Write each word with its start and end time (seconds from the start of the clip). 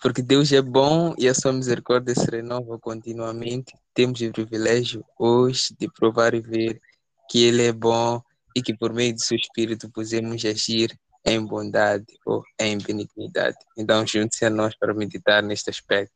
Porque 0.00 0.22
Deus 0.22 0.50
é 0.52 0.62
bom 0.62 1.14
e 1.18 1.28
a 1.28 1.34
sua 1.34 1.52
misericórdia 1.52 2.14
se 2.14 2.24
renova 2.30 2.78
continuamente. 2.78 3.74
Temos 3.92 4.20
o 4.22 4.32
privilégio 4.32 5.04
hoje 5.18 5.74
de 5.78 5.88
provar 5.92 6.32
e 6.32 6.40
ver 6.40 6.80
que 7.28 7.44
Ele 7.44 7.64
é 7.64 7.72
bom 7.72 8.22
e 8.56 8.62
que 8.62 8.74
por 8.74 8.94
meio 8.94 9.12
do 9.12 9.20
seu 9.20 9.36
Espírito 9.36 9.90
podemos 9.90 10.42
agir 10.46 10.98
em 11.24 11.44
bondade 11.44 12.06
ou 12.24 12.42
em 12.58 12.78
benignidade. 12.78 13.58
Então, 13.76 14.06
junte-se 14.06 14.46
a 14.46 14.50
nós 14.50 14.74
para 14.74 14.94
meditar 14.94 15.42
neste 15.42 15.68
aspecto 15.68 16.14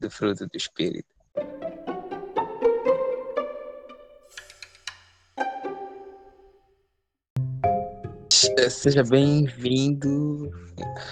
do 0.00 0.10
fruto 0.10 0.46
do 0.46 0.56
Espírito. 0.56 1.19
Seja 8.68 9.02
bem-vindo 9.02 10.50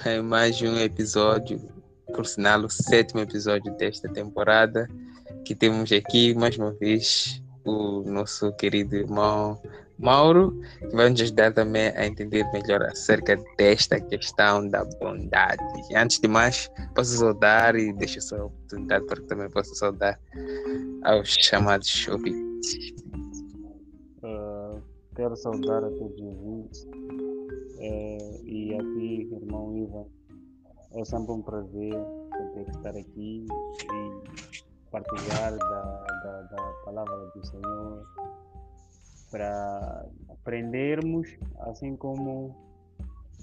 a 0.05 0.23
mais 0.23 0.61
um 0.61 0.77
episódio 0.77 1.59
por 2.15 2.27
sinal, 2.27 2.61
o 2.61 2.69
sétimo 2.69 3.21
episódio 3.21 3.75
desta 3.77 4.09
temporada, 4.09 4.89
que 5.45 5.55
temos 5.55 5.91
aqui 5.93 6.35
mais 6.35 6.59
uma 6.59 6.73
vez 6.73 7.43
o 7.65 8.03
nosso 8.03 8.53
querido 8.57 8.97
irmão 8.97 9.61
Mauro, 9.99 10.61
que 10.79 10.95
vai 10.95 11.09
nos 11.09 11.21
ajudar 11.21 11.53
também 11.53 11.89
a 11.97 12.07
entender 12.07 12.45
melhor 12.53 12.83
acerca 12.83 13.37
desta 13.57 14.01
questão 14.01 14.69
da 14.69 14.85
bondade. 14.85 15.63
Antes 15.97 16.21
de 16.21 16.29
mais, 16.29 16.71
posso 16.95 17.17
saudar 17.17 17.77
e 17.77 17.93
deixo 17.95 18.19
essa 18.19 18.45
oportunidade 18.45 19.07
para 19.07 19.21
que 19.21 19.27
também 19.27 19.51
possa 19.51 19.75
saudar 19.75 20.21
aos 21.03 21.29
chamados 21.29 22.07
ouvintes. 22.09 23.08
Quero 25.19 25.35
saudar 25.35 25.83
a 25.83 25.91
todos 25.91 26.15
os 26.15 26.23
ouvintes 26.23 26.85
uh, 26.85 28.47
e 28.47 28.73
a 28.73 28.79
ti, 28.79 29.29
irmão 29.35 29.77
Ivan 29.77 30.05
é 30.95 31.05
sempre 31.05 31.33
um 31.33 31.43
prazer 31.43 31.93
poder 32.31 32.69
estar 32.69 32.91
aqui 32.91 33.45
e 33.45 34.91
partilhar 34.93 35.59
da, 35.59 36.07
da, 36.23 36.43
da 36.43 36.73
palavra 36.85 37.33
do 37.35 37.45
Senhor 37.45 38.07
para 39.33 40.07
aprendermos, 40.29 41.37
assim 41.63 41.97
como 41.97 42.55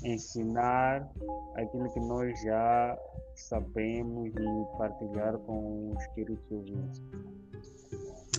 ensinar 0.01 1.11
aquilo 1.55 1.91
que 1.91 1.99
nós 1.99 2.41
já 2.41 2.97
sabemos 3.35 4.31
e 4.33 4.77
partilhar 4.77 5.37
com 5.39 5.91
os 5.91 6.07
queridos 6.13 6.49
ouvintes. 6.49 7.03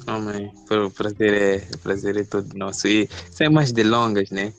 Amém. 0.07 0.53
O 0.71 0.91
prazer 0.91 1.35
é, 1.35 1.75
o 1.75 1.79
prazer 1.79 2.17
é 2.17 2.25
todo 2.25 2.57
nosso. 2.57 2.87
E 2.87 3.09
sem 3.31 3.49
mais 3.49 3.73
delongas, 3.73 4.31
né? 4.31 4.53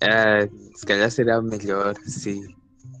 É, 0.00 0.48
se 0.74 0.86
calhar 0.86 1.10
será 1.10 1.40
melhor 1.40 1.94
se 2.06 2.54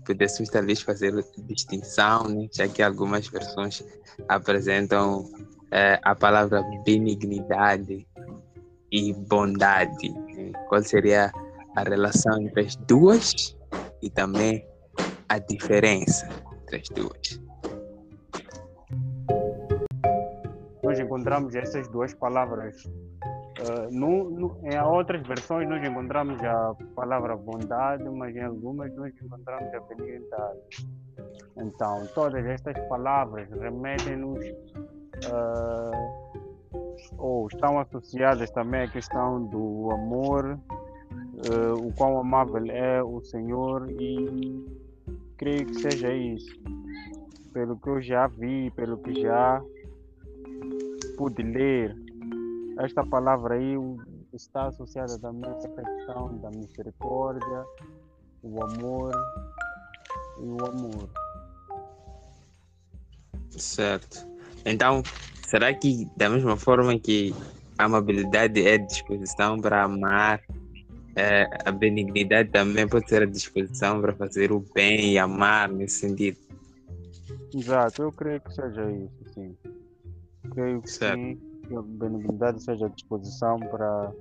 pudéssemos 0.04 0.50
talvez 0.50 0.80
fazer 0.80 1.24
distinção, 1.38 2.24
né? 2.24 2.48
já 2.52 2.66
que 2.68 2.82
algumas 2.82 3.28
versões 3.28 3.82
apresentam 4.28 5.30
é, 5.70 6.00
a 6.02 6.14
palavra 6.14 6.62
benignidade 6.84 8.06
e 8.90 9.12
bondade. 9.12 10.10
Né? 10.10 10.52
Qual 10.68 10.82
seria 10.82 11.32
a 11.76 11.82
relação 11.82 12.40
entre 12.42 12.62
as 12.62 12.76
duas 12.76 13.56
e 14.02 14.10
também 14.10 14.66
a 15.28 15.38
diferença 15.38 16.28
entre 16.62 16.76
as 16.76 16.88
duas? 16.88 17.40
Encontramos 21.10 21.54
essas 21.56 21.88
duas 21.88 22.14
palavras 22.14 22.88
Uh, 23.60 23.92
no, 23.94 24.30
no, 24.30 24.58
em 24.62 24.80
outras 24.80 25.20
versões 25.26 25.68
nós 25.68 25.86
encontramos 25.86 26.42
a 26.42 26.74
palavra 26.94 27.36
bondade, 27.36 28.08
mas 28.08 28.34
em 28.34 28.42
algumas 28.42 28.90
nós 28.94 29.12
encontramos 29.22 29.74
a 29.74 29.80
benignidade. 29.80 30.88
Então, 31.58 32.06
todas 32.14 32.42
estas 32.46 32.78
palavras 32.88 33.50
remetem-nos 33.50 34.46
uh, 35.26 35.90
ou 37.18 37.48
estão 37.48 37.78
associadas 37.78 38.50
também 38.50 38.84
à 38.84 38.88
questão 38.88 39.44
do 39.44 39.90
amor, 39.90 40.58
uh, 41.52 41.86
o 41.86 41.92
quão 41.92 42.18
amável 42.18 42.64
é 42.70 43.02
o 43.02 43.20
Senhor 43.20 43.90
e 43.90 44.64
creio 45.36 45.66
que 45.66 45.74
seja 45.74 46.10
isso. 46.10 46.58
Pelo 47.52 47.76
que 47.76 47.88
eu 47.90 48.00
já 48.00 48.26
vi, 48.26 48.70
pelo 48.70 48.96
que 48.96 49.20
já 49.20 49.60
pude 51.20 51.42
ler, 51.42 51.94
esta 52.78 53.04
palavra 53.04 53.56
aí 53.56 53.74
está 54.32 54.68
associada 54.68 55.18
também 55.18 55.50
à 55.50 55.54
questão 55.54 56.38
da 56.38 56.48
misericórdia, 56.48 57.66
o 58.42 58.64
amor 58.64 59.12
e 60.38 60.46
o 60.46 60.64
amor. 60.64 61.10
Certo. 63.50 64.26
Então, 64.64 65.02
será 65.46 65.74
que 65.74 66.08
da 66.16 66.30
mesma 66.30 66.56
forma 66.56 66.98
que 66.98 67.34
a 67.76 67.84
amabilidade 67.84 68.66
é 68.66 68.78
disposição 68.78 69.60
para 69.60 69.82
amar, 69.82 70.40
é, 71.16 71.46
a 71.66 71.70
benignidade 71.70 72.48
também 72.48 72.88
pode 72.88 73.06
ser 73.10 73.24
a 73.24 73.26
disposição 73.26 74.00
para 74.00 74.14
fazer 74.14 74.52
o 74.52 74.64
bem 74.74 75.12
e 75.12 75.18
amar 75.18 75.68
nesse 75.68 75.98
sentido? 75.98 76.38
Exato, 77.54 78.04
eu 78.04 78.10
creio 78.10 78.40
que 78.40 78.54
seja 78.54 78.90
isso, 78.90 79.34
sim. 79.34 79.54
Creio 80.52 80.82
que 80.82 80.90
certo. 80.90 81.16
que 81.16 81.76
a 81.76 81.82
benignidade 81.82 82.62
seja 82.62 82.86
à 82.86 82.88
disposição 82.88 83.58
para 83.58 84.12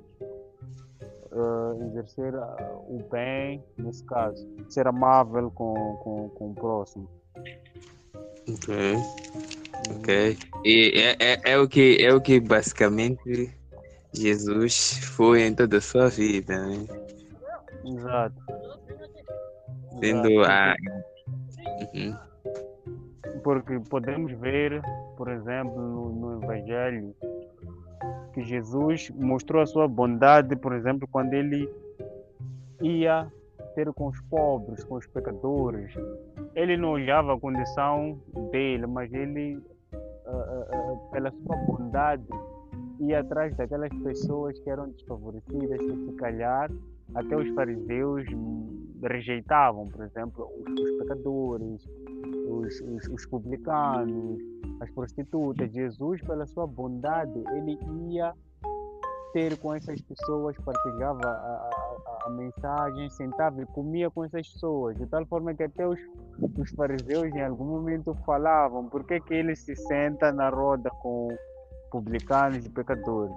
uh, 1.32 1.84
exercer 1.88 2.34
uh, 2.36 2.76
o 2.88 3.04
bem, 3.12 3.64
nesse 3.78 4.04
caso, 4.06 4.48
ser 4.70 4.88
amável 4.88 5.50
com, 5.52 5.74
com, 6.04 6.30
com 6.30 6.52
o 6.52 6.56
próximo. 6.56 7.10
Ok, 8.48 8.96
ok. 9.98 10.38
E 10.66 10.92
é, 10.96 11.16
é, 11.20 11.42
é, 11.52 11.60
o 11.60 11.68
que, 11.68 11.98
é 12.00 12.14
o 12.14 12.20
que 12.20 12.40
basicamente 12.40 13.54
Jesus 14.14 15.00
foi 15.16 15.44
em 15.44 15.54
toda 15.54 15.78
a 15.78 15.82
sua 15.82 16.10
vida, 16.10 16.58
né? 16.68 16.86
Exato. 17.86 18.36
Sendo 20.00 20.30
Exato. 20.30 20.52
a. 20.52 20.76
Uhum. 21.94 22.29
Porque 23.44 23.80
podemos 23.90 24.32
ver, 24.34 24.82
por 25.18 25.30
exemplo, 25.30 25.82
no, 25.82 26.10
no 26.12 26.44
Evangelho, 26.44 27.16
que 28.34 28.44
Jesus 28.44 29.10
mostrou 29.12 29.62
a 29.62 29.66
sua 29.66 29.88
bondade, 29.88 30.56
por 30.56 30.74
exemplo, 30.74 31.08
quando 31.12 31.34
ele 31.34 31.70
ia 32.82 33.32
ter 33.76 33.92
com 33.94 34.08
os 34.08 34.20
pobres, 34.22 34.84
com 34.84 34.96
os 34.96 35.08
pecadores. 35.08 35.94
Ele 36.56 36.76
não 36.78 36.92
olhava 36.92 37.34
a 37.34 37.40
condição 37.40 38.20
dele, 38.52 38.86
mas 38.88 39.14
ele, 39.14 39.56
uh, 39.56 39.98
uh, 40.28 40.94
uh, 40.94 41.12
pela 41.12 41.32
sua 41.32 41.56
bondade, 41.58 42.28
ia 43.00 43.22
atrás 43.22 43.56
daquelas 43.56 43.94
pessoas 44.04 44.60
que 44.60 44.70
eram 44.70 44.90
desfavorecidas, 44.90 45.78
que 45.78 46.06
se 46.06 46.12
calhar 46.14 46.70
até 47.16 47.36
os 47.36 47.48
fariseus 47.50 48.26
rejeitavam, 49.02 49.88
por 49.88 50.04
exemplo, 50.06 50.48
os 50.68 50.92
pecadores, 51.00 51.90
os, 52.48 52.82
os, 52.82 53.08
os, 53.10 53.26
publicanos, 53.26 54.40
as 54.80 54.90
prostitutas. 54.92 55.72
Jesus, 55.72 56.22
pela 56.22 56.46
sua 56.46 56.68
bondade, 56.68 57.44
ele 57.56 57.78
ia 58.12 58.34
ter 59.34 59.58
com 59.60 59.74
essas 59.74 60.02
pessoas, 60.02 60.58
partilhava 60.58 61.22
a, 61.24 61.28
a, 61.28 62.20
a 62.26 62.30
mensagem, 62.32 63.10
sentava 63.12 63.62
e 63.62 63.66
comia 63.68 64.10
com 64.10 64.26
essas 64.26 64.48
pessoas, 64.52 64.98
de 64.98 65.06
tal 65.06 65.26
forma 65.28 65.54
que 65.54 65.64
até 65.64 65.88
os, 65.88 66.00
os 66.58 66.72
fariseus 66.72 67.34
em 67.36 67.42
algum 67.42 67.66
momento 67.66 68.16
falavam 68.26 68.90
por 68.90 69.06
que, 69.06 69.20
que 69.20 69.34
ele 69.34 69.56
se 69.56 69.76
senta 69.76 70.32
na 70.32 70.50
roda 70.50 70.90
com 71.02 71.28
publicanos 71.92 72.66
e 72.66 72.70
pecadores. 72.70 73.36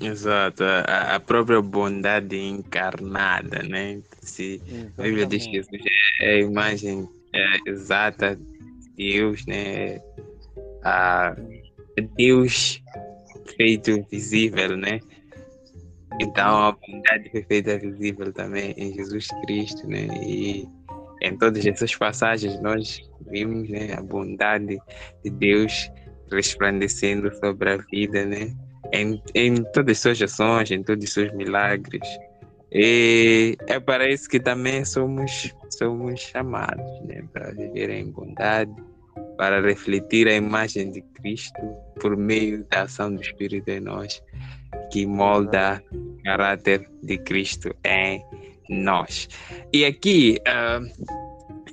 Exato, 0.00 0.64
a, 0.64 1.16
a, 1.16 1.20
própria 1.20 1.60
bondade 1.60 2.36
encarnada, 2.36 3.62
né? 3.62 4.00
Se 4.20 4.60
a 4.96 5.02
Bíblia 5.02 5.26
diz 5.26 5.44
que 5.44 5.52
Jesus 5.54 5.82
é 6.20 6.34
a 6.34 6.38
imagem 6.40 7.08
é, 7.34 7.70
exata 7.70 8.36
de 8.36 8.90
Deus, 8.96 9.44
né? 9.46 10.00
A 10.84 11.36
Deus 12.16 12.82
feito 13.56 14.04
visível, 14.10 14.76
né? 14.76 15.00
Então 16.20 16.66
a 16.66 16.72
bondade 16.72 17.30
foi 17.30 17.42
feita 17.42 17.78
visível 17.78 18.32
também 18.32 18.74
em 18.76 18.94
Jesus 18.94 19.28
Cristo, 19.44 19.86
né? 19.86 20.06
E 20.22 20.66
em 21.22 21.36
todas 21.38 21.64
essas 21.64 21.94
passagens 21.94 22.60
nós 22.60 23.00
vimos 23.30 23.68
né, 23.68 23.94
a 23.96 24.02
bondade 24.02 24.78
de 25.24 25.30
Deus 25.30 25.90
resplandecendo 26.30 27.32
sobre 27.36 27.70
a 27.70 27.76
vida, 27.76 28.24
né? 28.24 28.54
Em, 28.92 29.22
em 29.34 29.62
todas 29.72 29.96
as 29.96 29.98
suas 30.00 30.22
ações, 30.22 30.70
em 30.70 30.82
todos 30.82 31.04
os 31.04 31.12
seus 31.12 31.32
milagres. 31.32 32.06
E 32.70 33.56
é 33.66 33.78
para 33.78 34.10
isso 34.10 34.28
que 34.28 34.40
também 34.40 34.84
somos, 34.84 35.54
somos 35.70 36.20
chamados, 36.20 37.00
né? 37.04 37.22
Para 37.32 37.52
viver 37.52 37.90
em 37.90 38.10
bondade, 38.10 38.72
para 39.36 39.60
refletir 39.60 40.26
a 40.26 40.34
imagem 40.34 40.90
de 40.90 41.02
Cristo 41.14 41.60
por 42.00 42.16
meio 42.16 42.64
da 42.70 42.82
ação 42.82 43.14
do 43.14 43.20
Espírito 43.20 43.68
em 43.68 43.80
nós, 43.80 44.22
que 44.90 45.06
molda 45.06 45.82
o 45.92 46.22
caráter 46.22 46.88
de 47.02 47.18
Cristo 47.18 47.74
em 47.84 48.24
nós. 48.70 49.28
E 49.72 49.84
aqui, 49.84 50.38
uh, 50.48 50.82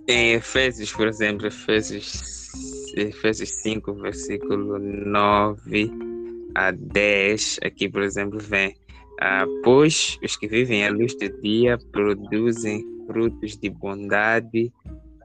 em 0.08 0.34
Efésios, 0.34 0.92
por 0.92 1.08
exemplo, 1.08 1.48
Efésios, 1.48 2.50
Efésios 2.98 3.52
5, 3.62 3.94
versículo 3.96 4.78
9 4.80 6.09
a 6.56 6.72
10, 6.72 7.60
aqui, 7.64 7.90
por 7.90 8.02
exemplo, 8.02 8.40
vem. 8.40 8.76
Uh, 9.22 9.62
pois 9.64 10.18
os 10.24 10.38
que 10.38 10.48
vivem 10.48 10.86
à 10.86 10.92
luz 10.92 11.14
do 11.16 11.30
dia 11.42 11.78
produzem 11.92 12.86
frutos 13.06 13.58
de 13.58 13.70
bondade, 13.70 14.72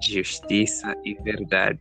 justiça 0.03 0.97
e 1.05 1.15
verdade. 1.23 1.79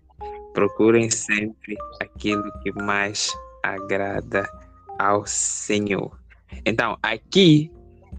Procurem 0.53 1.09
sempre 1.09 1.75
aquilo 1.99 2.43
que 2.61 2.71
mais 2.73 3.31
agrada 3.63 4.47
ao 4.99 5.25
Senhor. 5.25 6.15
Então, 6.65 6.97
aqui, 7.01 7.71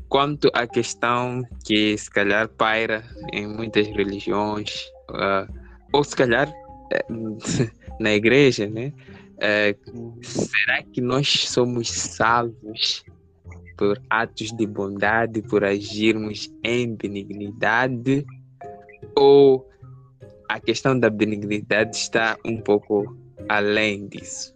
quanto 0.08 0.50
à 0.52 0.66
questão 0.66 1.42
que 1.64 1.96
se 1.96 2.10
calhar 2.10 2.48
paira 2.48 3.04
em 3.32 3.46
muitas 3.46 3.86
religiões, 3.86 4.86
uh, 5.10 5.52
ou 5.92 6.02
se 6.02 6.16
calhar 6.16 6.48
uh, 6.48 7.38
na 8.00 8.12
igreja, 8.12 8.66
né? 8.66 8.92
Uh, 9.34 10.22
será 10.22 10.82
que 10.82 11.00
nós 11.00 11.28
somos 11.48 11.90
salvos 11.90 13.04
por 13.76 14.00
atos 14.08 14.52
de 14.52 14.66
bondade, 14.66 15.42
por 15.42 15.64
agirmos 15.64 16.52
em 16.62 16.94
benignidade? 16.94 18.24
Ou 19.16 19.68
a 20.48 20.60
questão 20.60 20.98
da 20.98 21.10
benignidade 21.10 21.96
está 21.96 22.36
um 22.44 22.60
pouco 22.60 23.16
além 23.48 24.06
disso? 24.06 24.54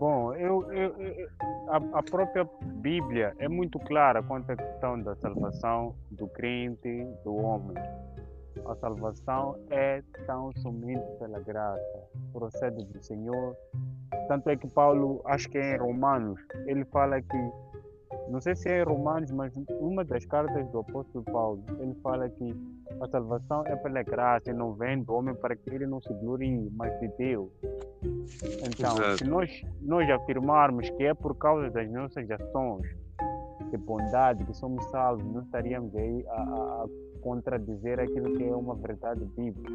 Bom, 0.00 0.34
eu, 0.34 0.70
eu, 0.72 0.96
eu 0.98 1.28
a, 1.68 1.98
a, 1.98 2.02
própria 2.02 2.48
Bíblia 2.62 3.34
é 3.38 3.48
muito 3.48 3.78
clara 3.78 4.22
quanto 4.22 4.50
à 4.50 4.56
questão 4.56 5.00
da 5.00 5.14
salvação 5.16 5.94
do 6.10 6.26
crente, 6.26 7.06
do 7.22 7.34
homem. 7.36 7.76
A 8.66 8.74
salvação 8.76 9.56
é 9.70 10.02
tão 10.26 10.52
somente 10.56 11.04
pela 11.18 11.40
graça, 11.40 12.08
procede 12.32 12.84
do 12.84 13.02
Senhor. 13.02 13.56
Tanto 14.28 14.50
é 14.50 14.56
que 14.56 14.68
Paulo, 14.68 15.20
acho 15.24 15.48
que 15.48 15.58
é 15.58 15.74
em 15.74 15.78
Romanos, 15.78 16.40
ele 16.66 16.84
fala 16.86 17.20
que 17.20 17.52
não 18.28 18.40
sei 18.40 18.54
se 18.54 18.68
é 18.68 18.80
em 18.80 18.84
Romanos, 18.84 19.30
mas 19.32 19.52
uma 19.80 20.04
das 20.04 20.24
cartas 20.24 20.68
do 20.68 20.78
apóstolo 20.78 21.24
Paulo, 21.24 21.62
ele 21.80 21.94
fala 22.02 22.28
que 22.28 22.54
a 23.00 23.08
salvação 23.08 23.64
é 23.66 23.74
pela 23.76 24.02
graça 24.02 24.50
e 24.50 24.54
não 24.54 24.72
vem 24.74 25.02
do 25.02 25.12
homem 25.14 25.34
para 25.34 25.56
que 25.56 25.70
ele 25.70 25.86
não 25.86 26.00
se 26.00 26.12
glorie, 26.14 26.70
mas 26.76 26.98
de 27.00 27.08
Deus. 27.18 27.50
Então, 28.66 28.96
Exato. 28.96 29.18
se 29.18 29.24
nós, 29.24 29.62
nós 29.80 30.08
afirmarmos 30.10 30.88
que 30.90 31.04
é 31.04 31.14
por 31.14 31.36
causa 31.36 31.70
das 31.70 31.90
nossas 31.90 32.30
ações 32.30 32.86
de 33.70 33.76
bondade 33.76 34.44
que 34.44 34.54
somos 34.54 34.84
salvos, 34.86 35.24
não 35.24 35.42
estaríamos 35.42 35.94
aí 35.94 36.24
a, 36.28 36.42
a 36.42 36.86
contradizer 37.20 38.00
aquilo 38.00 38.36
que 38.36 38.44
é 38.44 38.54
uma 38.54 38.74
verdade 38.74 39.24
bíblica. 39.36 39.72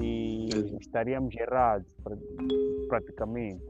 E 0.00 0.48
estaríamos 0.80 1.34
errados, 1.36 1.86
praticamente. 2.88 3.62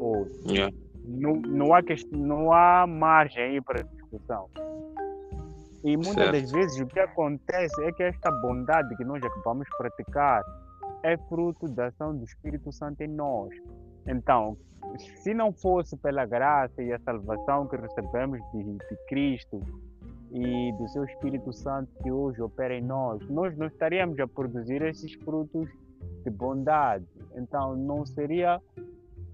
Ou 0.00 0.26
yeah 0.46 0.72
não, 1.06 1.34
não, 1.36 1.74
há, 1.74 1.80
não 2.12 2.52
há 2.52 2.86
margem 2.86 3.42
aí 3.42 3.60
para 3.60 3.82
discussão. 3.82 4.48
E 5.84 5.96
muitas 5.96 6.14
certo. 6.14 6.32
das 6.32 6.50
vezes 6.50 6.80
o 6.80 6.86
que 6.86 6.98
acontece 6.98 7.84
é 7.84 7.92
que 7.92 8.02
esta 8.02 8.30
bondade 8.40 8.96
que 8.96 9.04
nós 9.04 9.22
acabamos 9.22 9.66
de 9.66 9.76
praticar 9.76 10.42
é 11.02 11.16
fruto 11.28 11.68
da 11.68 11.88
ação 11.88 12.16
do 12.16 12.24
Espírito 12.24 12.72
Santo 12.72 13.02
em 13.02 13.08
nós. 13.08 13.50
Então, 14.06 14.56
se 15.22 15.34
não 15.34 15.52
fosse 15.52 15.94
pela 15.98 16.24
graça 16.24 16.82
e 16.82 16.90
a 16.90 16.98
salvação 17.00 17.68
que 17.68 17.76
recebemos 17.76 18.40
de, 18.52 18.62
de 18.64 18.96
Cristo 19.08 19.60
e 20.34 20.72
do 20.72 20.88
seu 20.88 21.04
Espírito 21.04 21.52
Santo 21.52 21.92
que 22.02 22.10
hoje 22.10 22.42
opera 22.42 22.74
em 22.74 22.82
nós, 22.82 23.24
nós 23.30 23.56
não 23.56 23.68
estaríamos 23.68 24.18
a 24.18 24.26
produzir 24.26 24.82
esses 24.82 25.14
frutos 25.22 25.70
de 26.24 26.30
bondade. 26.30 27.06
Então, 27.36 27.76
não 27.76 28.04
seria 28.04 28.60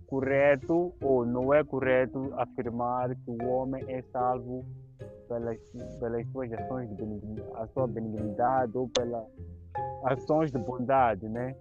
correto 0.07 0.93
ou 1.01 1.25
não 1.25 1.55
é 1.55 1.65
correto 1.65 2.31
afirmar 2.37 3.15
que 3.15 3.31
o 3.31 3.49
homem 3.49 3.83
é 3.89 4.03
salvo 4.13 4.67
pelas, 5.27 5.59
pelas 5.99 6.27
suas 6.33 6.53
ações 6.53 6.91
de 6.95 7.03
a 7.55 7.67
sua 7.69 7.87
benignidade 7.87 8.77
ou 8.77 8.87
pelas 8.89 9.25
ações 10.05 10.53
de 10.53 10.59
bondade, 10.59 11.27
né? 11.29 11.57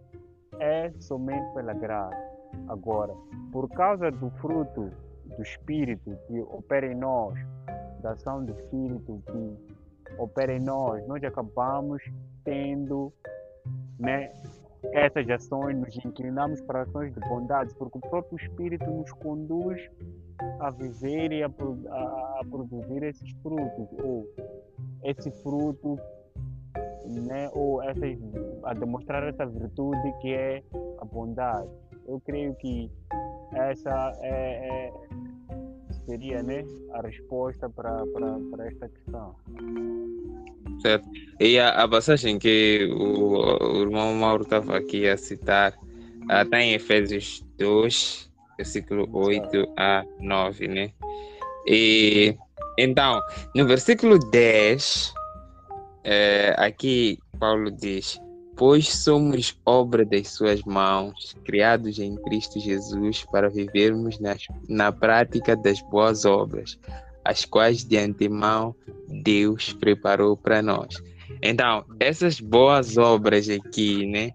É 0.59 0.92
somente 1.00 1.53
pela 1.53 1.74
graça. 1.74 2.18
Agora, 2.68 3.13
por 3.53 3.69
causa 3.69 4.12
do 4.12 4.30
fruto 4.42 4.92
do 5.38 5.42
Espírito 5.42 6.18
que 6.27 6.42
opera 6.42 6.92
em 6.92 6.95
nós, 6.95 7.39
ação 8.06 8.44
do 8.44 8.51
Espírito 8.51 9.22
que 9.25 9.80
opera 10.18 10.54
em 10.54 10.60
nós, 10.60 11.06
nós 11.07 11.24
acabamos 11.24 12.01
tendo 12.44 13.13
né, 14.00 14.31
essas 14.94 15.30
ações, 15.30 15.78
nos 15.78 15.96
inclinamos 16.06 16.62
para 16.62 16.84
ações 16.84 17.13
de 17.13 17.19
bondade, 17.22 17.74
porque 17.75 17.98
o 17.98 18.01
próprio 18.01 18.38
Espírito 18.38 18.86
nos 18.90 19.12
conduz 19.13 19.81
a 20.60 20.69
viver 20.69 21.31
e 21.31 21.44
a, 21.44 21.48
a, 21.48 22.40
a 22.40 22.42
produzir 22.50 23.04
esses 23.04 23.31
frutos, 23.44 23.88
ou 24.04 24.28
esse 25.04 25.30
fruto, 25.44 26.00
né, 27.06 27.50
ou 27.54 27.81
essas, 27.84 28.18
a 28.63 28.74
demonstrar 28.74 29.24
essa 29.24 29.45
virtude 29.45 30.13
que 30.22 30.34
é 30.34 30.63
a 31.00 31.06
bondade. 31.06 31.69
Eu 32.07 32.19
creio 32.22 32.56
que 32.56 32.90
essa 33.54 34.13
é, 34.22 34.88
é 34.88 34.94
seria 36.09 36.41
né, 36.41 36.65
a 36.94 37.01
resposta 37.01 37.69
para 37.69 38.03
esta 38.65 38.89
questão. 38.89 39.35
Certo. 40.81 41.07
E 41.39 41.59
a, 41.59 41.83
a 41.83 41.88
passagem 41.88 42.39
que 42.39 42.89
o, 42.91 43.75
o 43.77 43.81
irmão 43.81 44.15
Mauro 44.15 44.41
estava 44.41 44.75
aqui 44.75 45.07
a 45.07 45.15
citar 45.15 45.77
está 46.27 46.61
em 46.61 46.73
Efésios 46.73 47.45
2, 47.59 48.31
versículo 48.57 49.07
8 49.11 49.71
a 49.77 50.03
9, 50.19 50.67
né? 50.67 50.91
E 51.67 52.35
então, 52.77 53.21
no 53.53 53.67
versículo 53.67 54.17
10, 54.17 55.13
é, 56.03 56.56
aqui 56.57 57.19
Paulo 57.39 57.69
diz: 57.69 58.19
Pois 58.59 58.89
somos 58.89 59.57
obra 59.65 60.03
das 60.03 60.27
suas 60.27 60.61
mãos, 60.63 61.33
criados 61.45 61.97
em 61.97 62.17
Cristo 62.17 62.59
Jesus 62.59 63.23
para 63.31 63.49
vivermos 63.49 64.19
nas, 64.19 64.45
na 64.68 64.92
prática 64.92 65.56
das 65.56 65.81
boas 65.83 66.25
obras, 66.25 66.78
as 67.23 67.45
quais 67.45 67.85
de 67.85 67.97
antemão 67.97 68.75
Deus 69.23 69.71
preparou 69.71 70.35
para 70.35 70.61
nós. 70.61 71.01
Então, 71.42 71.85
essas 72.01 72.42
boas 72.42 72.97
obras 72.97 73.47
aqui, 73.49 74.06
né? 74.06 74.31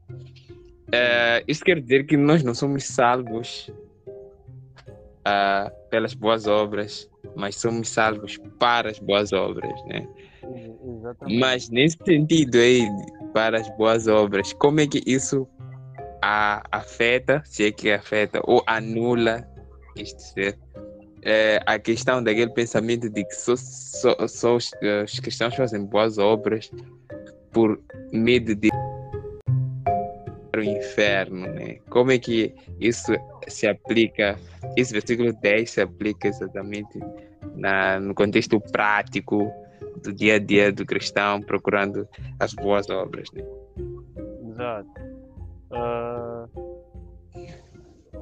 Uh, 0.89 1.45
isso 1.47 1.63
quer 1.63 1.79
dizer 1.79 2.07
que 2.07 2.17
nós 2.17 2.43
não 2.43 2.55
somos 2.55 2.85
salvos 2.85 3.71
uh, 4.09 5.71
pelas 5.91 6.15
boas 6.15 6.47
obras, 6.47 7.11
mas 7.37 7.57
somos 7.57 7.91
salvos 7.91 8.39
para 8.59 8.91
as 8.91 8.99
boas 8.99 9.35
obras, 9.35 9.85
né? 9.85 10.09
Exatamente. 10.97 11.39
Mas 11.39 11.69
nesse 11.69 11.99
sentido 12.07 12.57
aí, 12.57 12.89
para 13.35 13.59
as 13.59 13.69
boas 13.77 14.07
obras, 14.07 14.53
como 14.55 14.81
é 14.81 14.87
que 14.87 15.03
isso 15.05 15.47
a, 16.23 16.63
afeta, 16.71 17.43
se 17.45 17.67
é 17.67 17.73
que 17.73 17.91
afeta, 17.91 18.41
ou 18.45 18.63
anula 18.67 19.47
este 19.97 20.23
ser 20.23 20.59
é, 21.23 21.61
a 21.67 21.79
questão 21.79 22.23
daquele 22.23 22.51
pensamento 22.51 23.09
de 23.09 23.25
que 23.25 23.35
só, 23.35 23.57
só, 23.57 24.29
só 24.29 24.57
os, 24.57 24.71
os 25.05 25.19
cristãos 25.21 25.55
fazem 25.57 25.85
boas 25.85 26.19
obras 26.19 26.71
por 27.51 27.81
medo 28.13 28.55
de 28.55 28.69
o 30.57 30.61
inferno, 30.61 31.49
né? 31.49 31.79
Como 31.91 32.13
é 32.13 32.19
que 32.19 32.55
isso 32.79 33.13
se 33.49 33.67
aplica? 33.67 34.39
Esse 34.77 34.93
versículo 34.93 35.33
10 35.33 35.69
se 35.69 35.81
aplica 35.81 36.29
exatamente 36.29 37.01
na, 37.57 37.99
no 37.99 38.15
contexto 38.15 38.61
prático 38.61 39.53
do 40.03 40.13
dia 40.13 40.35
a 40.35 40.39
dia 40.39 40.73
do 40.73 40.85
cristão 40.85 41.41
procurando 41.41 42.09
as 42.39 42.53
boas 42.55 42.89
obras, 42.91 43.29
né? 43.33 43.43
Exato. 44.49 44.91
Uh 45.71 46.75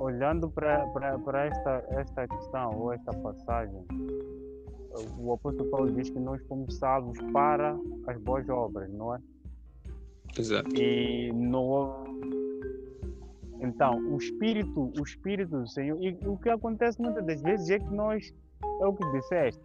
olhando 0.03 0.51
para 0.51 1.47
esta, 1.47 1.85
esta 1.91 2.27
questão 2.27 2.77
ou 2.77 2.93
esta 2.93 3.13
passagem, 3.13 3.85
o 5.17 5.33
apóstolo 5.33 5.71
Paulo 5.71 5.93
diz 5.93 6.11
que 6.11 6.19
nós 6.19 6.43
fomos 6.47 6.77
salvos 6.77 7.19
para 7.33 7.79
as 8.09 8.19
boas 8.19 8.49
obras, 8.49 8.91
não 8.93 9.15
é? 9.15 9.19
Exato. 10.37 10.75
E 10.75 11.33
no, 11.33 12.05
então, 13.61 13.99
o 14.13 14.17
Espírito, 14.17 14.93
o 14.99 15.03
Espírito 15.03 15.61
do 15.61 15.69
Senhor, 15.69 15.97
e 16.03 16.19
o 16.27 16.37
que 16.37 16.51
acontece 16.51 17.01
muitas 17.01 17.25
das 17.25 17.41
vezes 17.41 17.71
é 17.71 17.79
que 17.79 17.95
nós, 17.95 18.35
é 18.81 18.87
o 18.87 18.93
que 18.93 19.13
disseste, 19.13 19.63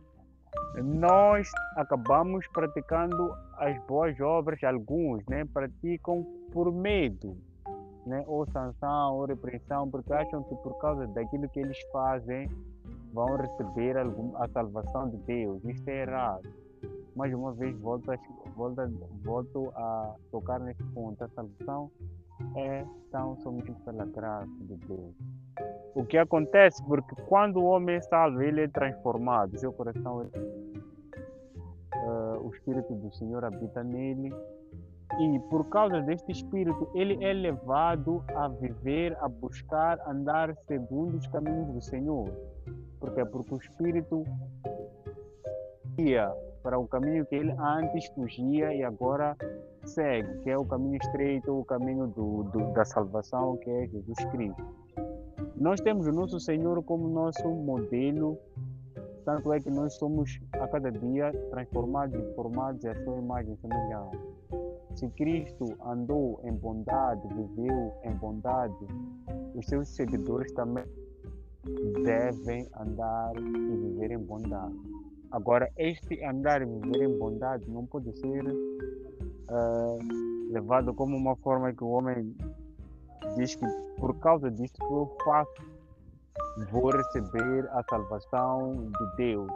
nós 0.84 1.50
acabamos 1.76 2.46
praticando 2.48 3.34
as 3.58 3.78
boas 3.86 4.20
obras, 4.20 4.64
alguns 4.64 5.26
né, 5.28 5.46
praticam 5.46 6.24
por 6.52 6.72
medo 6.72 7.36
né? 8.08 8.24
ou 8.26 8.50
sanção, 8.52 9.16
ou 9.16 9.26
repressão, 9.26 9.90
porque 9.90 10.14
acham 10.14 10.42
que 10.44 10.56
por 10.56 10.78
causa 10.80 11.06
daquilo 11.08 11.48
que 11.50 11.60
eles 11.60 11.78
fazem 11.92 12.50
vão 13.14 13.36
receber 13.36 13.98
algum, 13.98 14.36
a 14.38 14.48
salvação 14.50 15.10
de 15.10 15.18
Deus. 15.18 15.64
Isto 15.66 15.88
é 15.90 16.04
errado. 16.04 16.48
Mais 17.16 17.34
uma 17.34 17.52
vez, 17.52 17.78
volto 17.80 18.12
a, 18.12 18.18
volto, 18.56 18.82
volto 19.24 19.72
a 19.76 20.16
tocar 20.32 20.60
nesse 20.60 20.84
ponto. 20.94 21.22
A 21.24 21.28
salvação 21.30 21.92
é 22.56 22.86
tão 23.12 23.36
somente 23.42 23.72
pela 23.84 24.06
graça 24.06 24.48
de 24.62 24.76
Deus. 24.76 25.16
O 25.96 26.06
que 26.06 26.18
acontece, 26.18 26.84
porque 26.86 27.16
quando 27.28 27.58
o 27.58 27.66
homem 27.66 27.96
é 27.96 28.02
salvo, 28.02 28.42
ele 28.42 28.62
é 28.62 28.68
transformado, 28.68 29.58
seu 29.58 29.74
coração 29.74 30.22
é. 30.22 30.68
Uh, 31.98 32.48
o 32.48 32.52
Espírito 32.54 32.94
do 32.94 33.12
Senhor 33.14 33.44
habita 33.44 33.84
nele 33.84 34.32
e 35.20 35.40
por 35.50 35.66
causa 35.70 36.02
deste 36.02 36.32
espírito, 36.32 36.90
ele 36.94 37.24
é 37.24 37.34
levado 37.34 38.24
a 38.36 38.48
viver, 38.50 39.18
a 39.20 39.28
buscar, 39.28 40.00
andar 40.08 40.56
segundo 40.68 41.16
os 41.16 41.26
caminhos 41.28 41.74
do 41.74 41.82
Senhor. 41.82 42.30
Porque 43.00 43.26
porque 43.26 43.54
o 43.54 43.58
espírito 43.58 44.26
ia 45.98 46.32
para 46.62 46.78
o 46.78 46.88
caminho 46.88 47.26
que 47.26 47.36
ele 47.36 47.52
antes 47.58 48.08
fugia 48.10 48.74
e 48.74 48.84
agora 48.84 49.36
segue, 49.86 50.40
que 50.44 50.50
é 50.50 50.58
o 50.58 50.66
caminho 50.66 50.98
estreito, 50.98 51.58
o 51.58 51.66
caminho 51.66 52.08
do, 52.08 52.44
do, 52.44 52.74
da 52.74 52.84
salvação, 52.84 53.58
que 53.58 53.70
é 53.70 53.88
Jesus 53.88 54.26
Cristo. 54.32 54.87
Nós 55.60 55.82
temos 55.82 56.06
o 56.06 56.12
nosso 56.12 56.40
Senhor 56.40 56.84
como 56.84 57.10
nosso 57.10 57.50
modelo, 57.50 58.38
tanto 59.26 59.52
é 59.52 59.60
que 59.60 59.72
nós 59.72 59.96
somos 59.96 60.40
a 60.54 60.68
cada 60.68 60.92
dia 60.92 61.32
transformados 61.50 62.16
e 62.16 62.36
formados 62.36 62.86
à 62.86 62.94
sua 63.04 63.18
imagem 63.18 63.54
e 63.54 63.58
semelhança. 63.58 64.18
Se 64.96 65.10
Cristo 65.10 65.66
andou 65.84 66.40
em 66.44 66.54
bondade, 66.54 67.28
viveu 67.30 67.92
em 68.04 68.14
bondade, 68.18 68.86
os 69.56 69.66
seus 69.66 69.90
seguidores 69.90 70.52
também 70.54 70.86
devem 72.04 72.68
andar 72.80 73.32
e 73.36 73.78
viver 73.78 74.12
em 74.12 74.20
bondade. 74.20 74.76
Agora, 75.32 75.72
este 75.76 76.24
andar 76.24 76.62
e 76.62 76.66
viver 76.66 77.02
em 77.02 77.18
bondade 77.18 77.68
não 77.68 77.84
pode 77.88 78.16
ser 78.20 78.46
uh, 78.48 79.98
levado 80.52 80.94
como 80.94 81.18
uma 81.18 81.36
forma 81.38 81.74
que 81.74 81.84
o 81.84 81.90
homem 81.90 82.36
diz 83.36 83.56
que 83.56 83.66
por 83.98 84.18
causa 84.20 84.50
disso 84.52 84.74
que 84.76 84.84
eu 84.84 85.16
faço, 85.24 85.64
vou 86.72 86.90
receber 86.92 87.68
a 87.72 87.84
salvação 87.90 88.92
de 88.92 89.16
Deus. 89.18 89.52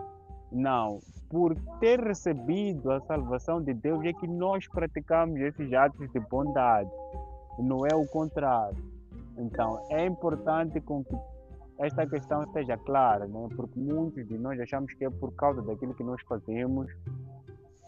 Não, 0.51 0.99
por 1.29 1.55
ter 1.79 1.99
recebido 1.99 2.91
a 2.91 2.99
salvação 3.01 3.61
de 3.61 3.73
Deus 3.73 4.03
é 4.03 4.11
que 4.11 4.27
nós 4.27 4.67
praticamos 4.67 5.39
esses 5.39 5.71
atos 5.73 6.11
de 6.11 6.19
bondade, 6.19 6.89
não 7.57 7.85
é 7.85 7.95
o 7.95 8.05
contrário. 8.07 8.77
Então, 9.37 9.81
é 9.89 10.05
importante 10.05 10.81
com 10.81 11.03
que 11.03 11.15
esta 11.79 12.05
questão 12.05 12.43
esteja 12.43 12.77
clara, 12.77 13.25
né? 13.27 13.47
porque 13.55 13.79
muitos 13.79 14.27
de 14.27 14.37
nós 14.37 14.59
achamos 14.59 14.93
que 14.93 15.05
é 15.05 15.09
por 15.09 15.33
causa 15.33 15.61
daquilo 15.61 15.93
que 15.95 16.03
nós 16.03 16.21
fazemos 16.27 16.91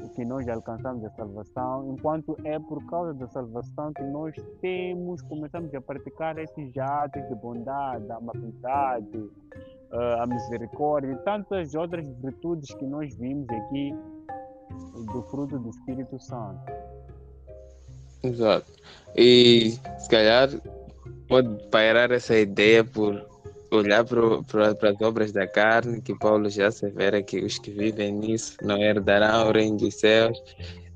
que 0.10 0.26
nós 0.26 0.48
alcançamos 0.48 1.04
a 1.06 1.10
salvação, 1.12 1.94
enquanto 1.94 2.38
é 2.44 2.60
por 2.60 2.86
causa 2.88 3.14
da 3.14 3.28
salvação 3.28 3.94
que 3.94 4.04
nós 4.04 4.36
temos, 4.62 5.22
começamos 5.24 5.74
a 5.74 5.82
praticar 5.82 6.38
esses 6.38 6.78
atos 6.78 7.28
de 7.28 7.36
bondade, 7.36 8.12
amabilidade, 8.12 9.18
uh, 9.18 10.22
a 10.22 10.28
misericórdia 10.28 11.12
e 11.12 11.16
tantas 11.18 11.74
outras 11.74 12.08
virtudes 12.20 12.74
que 12.76 12.86
nós 12.86 13.16
vimos 13.16 13.48
aqui 13.50 13.96
do 15.14 15.22
fruto 15.24 15.58
do 15.60 15.70
Espírito 15.70 16.20
Santo. 16.20 16.72
Exato. 18.24 18.72
E 19.16 19.72
se 20.00 20.10
calhar 20.10 20.50
pode 21.28 21.68
pairar 21.70 22.12
essa 22.12 22.38
ideia 22.38 22.84
por 22.84 23.33
olhar 23.78 24.06
para 24.06 24.90
as 24.90 25.02
obras 25.02 25.32
da 25.32 25.48
carne, 25.48 26.02
que 26.02 26.18
Paulo 26.18 26.50
já 26.50 26.68
assevera 26.68 27.22
que 27.22 27.40
os 27.40 27.58
que 27.60 27.72
vivem 27.72 28.14
nisso 28.14 28.58
não 28.62 28.82
herdarão 28.82 29.50
o 29.50 29.52
reino 29.52 29.78
dos 29.78 29.96
céus, 29.96 30.38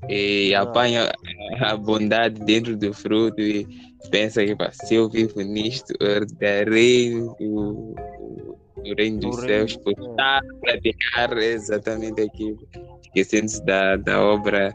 e 0.08 0.54
apanha 0.54 1.12
a 1.60 1.76
bondade 1.76 2.40
dentro 2.44 2.76
do 2.76 2.92
fruto 2.94 3.40
e 3.40 3.66
pensa 4.10 4.44
que 4.44 4.56
se 4.72 4.94
eu 4.94 5.08
vivo 5.08 5.40
nisto, 5.40 5.92
herdarei 6.00 7.14
o, 7.14 7.94
do 8.76 8.94
reino 8.96 9.18
dos 9.20 9.36
céus 9.40 9.76
por 9.76 9.92
estar 9.92 10.38
a 10.38 10.54
praticar 10.60 11.36
exatamente 11.38 12.22
aquilo, 12.22 12.58
esquecendo-se 13.02 13.64
da, 13.64 13.96
da 13.96 14.22
obra 14.22 14.72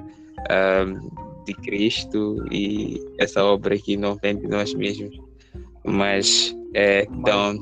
um, 0.52 1.44
de 1.46 1.54
Cristo 1.56 2.46
e 2.52 3.02
essa 3.20 3.44
obra 3.44 3.78
que 3.78 3.98
não 3.98 4.16
vem 4.16 4.38
de 4.38 4.48
nós 4.48 4.74
mesmos, 4.74 5.18
mas 5.86 6.56
é 6.74 7.06
tão 7.06 7.53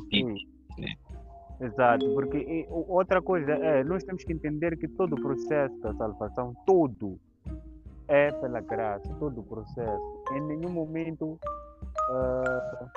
né? 0.78 0.96
Exato, 1.60 2.12
porque 2.14 2.68
outra 2.70 3.22
coisa 3.22 3.52
é, 3.52 3.84
nós 3.84 4.04
temos 4.04 4.24
que 4.24 4.34
entender 4.34 4.78
que 4.78 4.88
todo 4.88 5.14
o 5.14 5.22
processo 5.22 5.78
da 5.80 5.94
salvação, 5.94 6.54
todo, 6.66 7.20
é 8.08 8.32
pela 8.32 8.62
graça, 8.62 9.14
todo 9.20 9.42
o 9.42 9.44
processo. 9.44 10.24
Em 10.34 10.42
nenhum 10.42 10.72
momento 10.72 11.40
uh, 12.10 12.90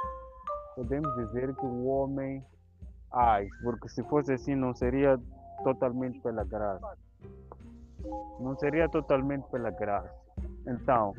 podemos 0.75 1.15
dizer 1.17 1.55
que 1.55 1.67
o 1.67 1.87
homem 1.87 2.43
Ai, 3.15 3.47
porque 3.63 3.89
se 3.89 4.03
fosse 4.05 4.33
assim 4.33 4.57
não 4.57 4.75
seria 4.75 5.21
totalmente 5.63 6.21
pela 6.21 6.43
graça. 6.43 6.99
Não 8.41 8.57
seria 8.59 8.89
totalmente 8.89 9.49
pela 9.51 9.71
graça. 9.71 10.13
Então, 10.67 11.15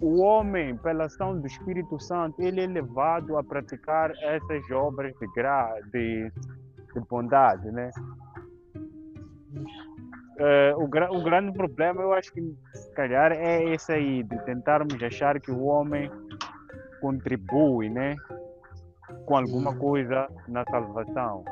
o 0.00 0.20
homem, 0.20 0.76
pela 0.76 1.04
ação 1.04 1.40
do 1.40 1.46
Espírito 1.46 1.98
Santo, 1.98 2.40
ele 2.40 2.62
é 2.62 2.66
levado 2.66 3.36
a 3.36 3.44
praticar 3.44 4.10
essas 4.22 4.70
obras 4.70 5.12
de, 5.18 5.26
gra 5.34 5.74
de, 5.92 6.30
de 6.94 7.00
bondade, 7.08 7.70
né? 7.70 7.90
É, 10.38 10.74
o, 10.76 10.84
o 10.84 11.22
grande 11.22 11.52
problema, 11.52 12.02
eu 12.02 12.12
acho 12.12 12.32
que, 12.32 12.40
se 12.72 12.92
calhar, 12.94 13.32
é 13.32 13.64
esse 13.64 13.92
aí, 13.92 14.22
de 14.22 14.38
tentarmos 14.44 15.02
achar 15.02 15.40
que 15.40 15.50
o 15.50 15.64
homem 15.64 16.10
contribui, 17.00 17.88
né? 17.88 18.14
com 19.28 19.36
alguma 19.36 19.74
coisa 19.76 20.28
na 20.48 20.64
salvação. 20.64 21.44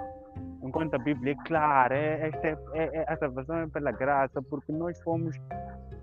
Enquanto 0.62 0.94
a 0.94 0.98
Bíblia 0.98 1.32
é 1.32 1.44
clara, 1.46 1.96
é, 1.96 2.30
é, 2.42 2.56
é, 2.74 3.04
a 3.06 3.16
salvação 3.16 3.56
é 3.56 3.66
pela 3.68 3.92
graça, 3.92 4.42
porque 4.42 4.72
nós 4.72 5.00
fomos. 5.02 5.36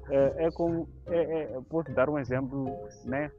É, 0.10 0.46
é 0.46 0.52
como. 0.52 0.88
É, 1.08 1.44
é, 1.44 1.60
posso 1.70 1.92
dar 1.94 2.10
um 2.10 2.18
exemplo, 2.18 2.66
né? 3.06 3.32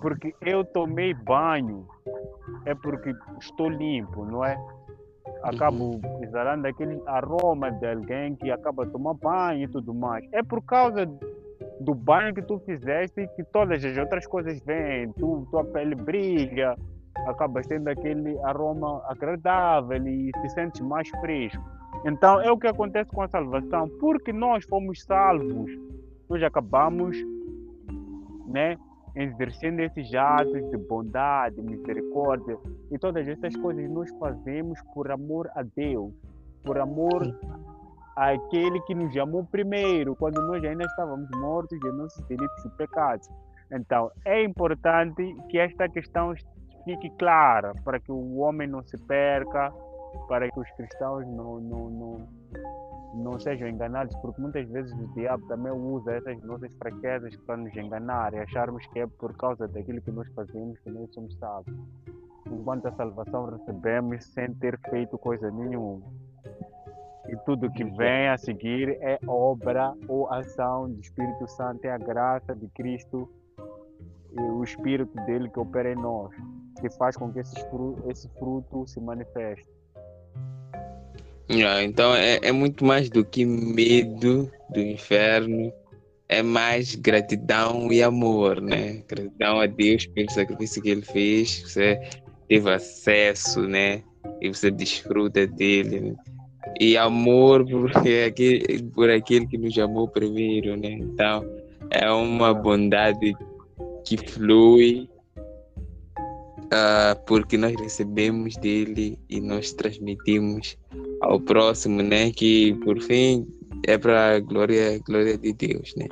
Porque 0.00 0.34
eu 0.40 0.64
tomei 0.64 1.14
banho, 1.14 1.86
é 2.64 2.74
porque 2.74 3.14
estou 3.40 3.68
limpo, 3.68 4.24
não 4.24 4.44
é? 4.44 4.56
Acabo 5.42 6.00
exalando 6.22 6.66
aquele 6.66 7.00
aroma 7.06 7.70
de 7.70 7.86
alguém 7.86 8.34
que 8.36 8.50
acaba 8.50 8.86
de 8.86 8.92
tomar 8.92 9.14
banho 9.14 9.64
e 9.64 9.68
tudo 9.68 9.94
mais. 9.94 10.24
É 10.32 10.42
por 10.42 10.62
causa 10.62 11.06
do 11.80 11.94
banho 11.94 12.34
que 12.34 12.42
tu 12.42 12.58
fizeste 12.60 13.28
que 13.36 13.44
todas 13.44 13.84
as 13.84 13.96
outras 13.96 14.26
coisas 14.26 14.60
vêm, 14.64 15.12
tu, 15.12 15.46
tua 15.50 15.64
pele 15.64 15.94
brilha, 15.94 16.76
acabas 17.26 17.66
tendo 17.66 17.88
aquele 17.88 18.38
aroma 18.40 19.02
agradável 19.06 20.06
e 20.06 20.30
te 20.32 20.48
sentes 20.50 20.80
mais 20.80 21.08
fresco. 21.20 21.62
Então 22.06 22.40
é 22.40 22.52
o 22.52 22.56
que 22.56 22.68
acontece 22.68 23.10
com 23.10 23.22
a 23.22 23.28
salvação, 23.28 23.88
porque 23.98 24.32
nós 24.32 24.64
fomos 24.64 25.02
salvos, 25.02 25.68
nós 26.28 26.40
acabamos, 26.40 27.16
né, 28.46 28.76
exercendo 29.16 29.80
esses 29.80 30.14
atos 30.14 30.70
de 30.70 30.76
bondade, 30.76 31.60
misericórdia 31.60 32.56
e 32.92 32.98
todas 32.98 33.26
essas 33.26 33.56
coisas 33.56 33.90
nós 33.90 34.08
fazemos 34.20 34.80
por 34.94 35.10
amor 35.10 35.50
a 35.56 35.64
Deus, 35.64 36.12
por 36.62 36.78
amor 36.78 37.22
àquele 38.14 38.80
que 38.82 38.94
nos 38.94 39.16
amou 39.16 39.44
primeiro, 39.44 40.14
quando 40.14 40.40
nós 40.46 40.62
ainda 40.62 40.84
estávamos 40.84 41.28
mortos 41.40 41.76
de 41.80 41.90
nossos 41.90 42.22
delitos 42.28 42.64
e 42.64 42.70
pecados. 42.76 43.28
Então, 43.72 44.12
é 44.24 44.44
importante 44.44 45.34
que 45.48 45.58
esta 45.58 45.88
questão 45.88 46.32
fique 46.84 47.10
clara, 47.18 47.72
para 47.84 47.98
que 47.98 48.12
o 48.12 48.36
homem 48.36 48.68
não 48.68 48.80
se 48.84 48.96
perca, 48.96 49.72
para 50.28 50.50
que 50.50 50.58
os 50.58 50.70
cristãos 50.72 51.26
não, 51.26 51.60
não, 51.60 51.90
não, 51.90 52.28
não 53.14 53.38
sejam 53.38 53.68
enganados, 53.68 54.14
porque 54.16 54.40
muitas 54.40 54.68
vezes 54.68 54.92
o 54.92 55.06
diabo 55.14 55.46
também 55.46 55.72
usa 55.72 56.12
essas 56.12 56.42
nossas 56.42 56.72
fraquezas 56.74 57.36
para 57.46 57.56
nos 57.56 57.74
enganar 57.76 58.34
e 58.34 58.38
acharmos 58.38 58.86
que 58.88 59.00
é 59.00 59.06
por 59.06 59.36
causa 59.36 59.66
daquilo 59.68 60.00
que 60.00 60.10
nós 60.10 60.28
fazemos 60.34 60.78
que 60.80 60.90
nós 60.90 61.12
somos 61.12 61.36
salvos. 61.38 61.74
Enquanto 62.46 62.86
a 62.86 62.92
salvação 62.92 63.50
recebemos 63.50 64.24
sem 64.26 64.54
ter 64.54 64.78
feito 64.90 65.18
coisa 65.18 65.50
nenhuma. 65.50 66.06
E 67.28 67.36
tudo 67.44 67.72
que 67.72 67.84
vem 67.84 68.28
a 68.28 68.38
seguir 68.38 68.90
é 69.00 69.18
obra 69.26 69.92
ou 70.06 70.32
ação 70.32 70.88
do 70.88 71.00
Espírito 71.00 71.48
Santo, 71.48 71.84
é 71.84 71.90
a 71.90 71.98
graça 71.98 72.54
de 72.54 72.68
Cristo 72.68 73.28
e 74.30 74.40
o 74.40 74.62
Espírito 74.62 75.12
dele 75.24 75.50
que 75.50 75.58
opera 75.58 75.92
em 75.92 75.96
nós 75.96 76.32
que 76.80 76.90
faz 76.90 77.16
com 77.16 77.32
que 77.32 77.40
esse 77.40 77.58
fruto, 77.68 78.10
esse 78.10 78.28
fruto 78.38 78.86
se 78.86 79.00
manifeste. 79.00 79.68
Ah, 81.48 81.82
então 81.82 82.14
é, 82.14 82.40
é 82.42 82.52
muito 82.52 82.84
mais 82.84 83.08
do 83.08 83.24
que 83.24 83.44
medo 83.44 84.50
do 84.70 84.80
inferno, 84.80 85.72
é 86.28 86.42
mais 86.42 86.96
gratidão 86.96 87.92
e 87.92 88.02
amor, 88.02 88.60
né? 88.60 89.02
Gratidão 89.08 89.60
a 89.60 89.66
Deus 89.66 90.06
pelo 90.06 90.30
sacrifício 90.30 90.82
que 90.82 90.90
ele 90.90 91.02
fez, 91.02 91.62
você 91.62 92.00
teve 92.48 92.70
acesso, 92.70 93.62
né? 93.62 94.02
E 94.40 94.48
você 94.48 94.70
desfruta 94.70 95.46
dele. 95.46 96.00
Né? 96.00 96.14
E 96.80 96.96
amor 96.96 97.64
por, 97.70 97.92
aquele, 97.96 98.82
por 98.94 99.08
aquele 99.08 99.46
que 99.46 99.56
nos 99.56 99.78
amou 99.78 100.08
primeiro, 100.08 100.76
né? 100.76 100.90
Então, 100.90 101.44
é 101.90 102.10
uma 102.10 102.52
bondade 102.52 103.34
que 104.04 104.16
flui 104.16 105.08
uh, 106.66 107.24
porque 107.26 107.56
nós 107.56 107.74
recebemos 107.80 108.56
dele 108.56 109.18
e 109.28 109.40
nós 109.40 109.72
transmitimos 109.72 110.76
ao 111.26 111.40
próximo, 111.40 112.02
né? 112.02 112.30
Que 112.30 112.74
por 112.84 113.00
fim 113.00 113.46
é 113.86 113.98
para 113.98 114.40
glória, 114.40 114.98
glória 115.06 115.36
de 115.36 115.52
Deus, 115.52 115.94
né? 115.96 116.06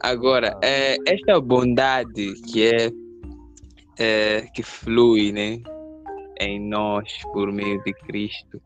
Agora, 0.00 0.58
é, 0.62 0.96
esta 1.06 1.40
bondade 1.40 2.34
que 2.42 2.66
é, 2.66 2.90
é, 3.98 4.42
que 4.54 4.62
flui, 4.62 5.32
né? 5.32 5.60
Em 6.40 6.60
nós 6.60 7.08
por 7.32 7.52
meio 7.52 7.82
de 7.84 7.92
Cristo, 7.92 8.60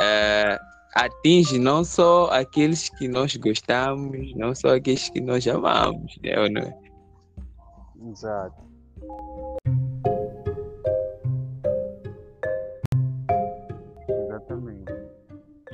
é, 0.00 0.58
atinge 0.94 1.58
não 1.58 1.84
só 1.84 2.28
aqueles 2.30 2.88
que 2.88 3.06
nós 3.06 3.36
gostamos, 3.36 4.34
não 4.34 4.54
só 4.54 4.74
aqueles 4.74 5.08
que 5.10 5.20
nós 5.20 5.46
amamos, 5.46 6.16
né? 6.22 6.38
Ou 6.40 6.50
não 6.50 6.62
é? 6.62 6.76
Exato. 8.10 8.66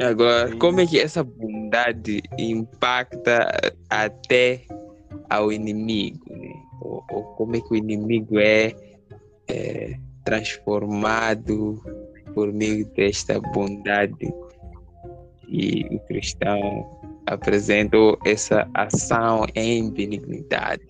Agora, 0.03 0.57
como 0.57 0.81
é 0.81 0.87
que 0.87 0.99
essa 0.99 1.23
bondade 1.23 2.23
impacta 2.37 3.49
até 3.89 4.63
ao 5.31 5.53
inimigo? 5.53 6.25
Né? 6.29 6.53
Ou, 6.81 7.05
ou 7.11 7.23
como 7.37 7.55
é 7.55 7.61
que 7.61 7.73
o 7.73 7.77
inimigo 7.77 8.39
é, 8.39 8.75
é 9.49 9.97
transformado 10.25 11.81
por 12.35 12.53
meio 12.53 12.85
desta 12.95 13.41
bondade 13.41 14.35
e 15.47 15.87
o 15.95 16.01
cristão 16.01 17.01
apresenta 17.27 17.97
essa 18.25 18.69
ação 18.75 19.47
em 19.55 19.89
benignidade. 19.91 20.83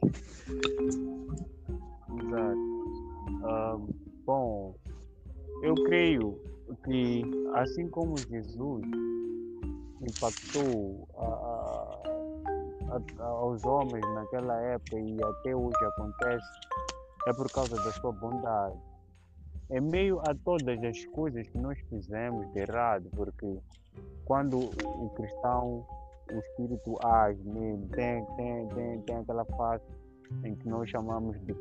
bom, 4.25 4.75
eu 5.63 5.75
creio 5.85 6.41
que 6.85 7.23
assim 7.55 7.89
como 7.89 8.17
Jesus 8.17 8.83
impactou 10.01 11.09
a, 11.17 11.25
a, 12.91 13.23
a, 13.23 13.25
aos 13.25 13.65
homens 13.65 14.05
naquela 14.15 14.61
época 14.61 14.99
e 14.99 15.23
até 15.23 15.55
hoje 15.55 15.85
acontece, 15.85 16.47
é 17.27 17.33
por 17.33 17.51
causa 17.53 17.77
da 17.77 17.93
sua 17.93 18.13
bondade. 18.13 18.77
Em 19.71 19.81
meio 19.81 20.21
a 20.21 20.35
todas 20.45 20.83
as 20.83 21.05
coisas 21.07 21.47
que 21.49 21.59
nós 21.59 21.79
fizemos 21.89 22.51
de 22.53 22.61
errado, 22.61 23.09
porque 23.17 23.59
quando 24.25 24.59
o 24.59 25.11
cristão, 25.11 25.87
o 26.31 26.39
espírito 26.39 26.99
age 27.07 27.43
tem, 27.93 28.25
tem, 28.37 28.69
tem, 28.69 29.01
tem 29.03 29.17
aquela 29.17 29.45
fase 29.45 29.85
em 30.45 30.55
que 30.55 30.69
nós 30.69 30.89
chamamos 30.89 31.39
de 31.45 31.53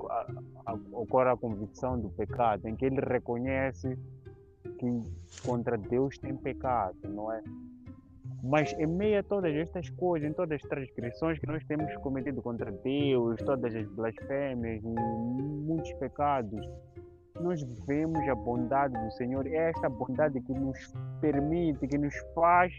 ocorre 0.93 1.29
a 1.29 1.37
convicção 1.37 1.99
do 1.99 2.09
pecado, 2.09 2.67
em 2.67 2.75
que 2.75 2.85
ele 2.85 2.99
reconhece 3.01 3.97
que 4.77 5.03
contra 5.45 5.77
Deus 5.77 6.17
tem 6.17 6.35
pecado, 6.35 6.97
não 7.07 7.31
é? 7.31 7.41
Mas 8.43 8.73
em 8.73 8.87
meio 8.87 9.19
a 9.19 9.23
todas 9.23 9.53
estas 9.55 9.89
coisas, 9.91 10.29
em 10.29 10.33
todas 10.33 10.61
as 10.61 10.69
transgressões 10.69 11.37
que 11.37 11.45
nós 11.45 11.63
temos 11.65 11.95
cometido 11.97 12.41
contra 12.41 12.71
Deus, 12.71 13.39
todas 13.43 13.75
as 13.75 13.87
blasfêmias 13.89 14.81
muitos 14.81 15.93
pecados, 15.93 16.67
nós 17.39 17.61
vemos 17.85 18.27
a 18.27 18.35
bondade 18.35 18.93
do 18.93 19.11
Senhor. 19.11 19.45
É 19.47 19.69
esta 19.69 19.89
bondade 19.89 20.41
que 20.41 20.53
nos 20.53 20.91
permite, 21.19 21.87
que 21.87 21.97
nos 21.97 22.15
faz 22.33 22.73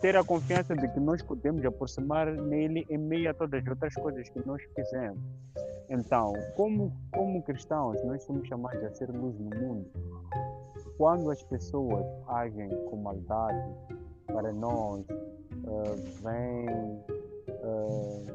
ter 0.00 0.16
a 0.16 0.22
confiança 0.22 0.76
de 0.76 0.86
que 0.88 1.00
nós 1.00 1.22
podemos 1.22 1.64
aproximar 1.64 2.30
nele 2.32 2.86
em 2.88 2.98
meio 2.98 3.30
a 3.30 3.34
todas 3.34 3.62
as 3.62 3.68
outras 3.68 3.94
coisas 3.94 4.28
que 4.28 4.46
nós 4.46 4.62
fizemos. 4.74 5.18
Então, 5.88 6.32
como, 6.54 6.92
como 7.12 7.42
cristãos, 7.42 8.02
nós 8.04 8.22
somos 8.22 8.46
chamados 8.46 8.82
a 8.84 8.90
ser 8.90 9.10
luz 9.10 9.36
no 9.38 9.50
mundo. 9.58 9.90
Quando 10.98 11.30
as 11.30 11.42
pessoas 11.44 12.04
agem 12.26 12.68
com 12.90 12.96
maldade 12.96 13.72
para 14.26 14.52
nós, 14.52 15.06
uh, 15.64 15.96
vêm. 16.22 16.68
Uh, 17.62 18.26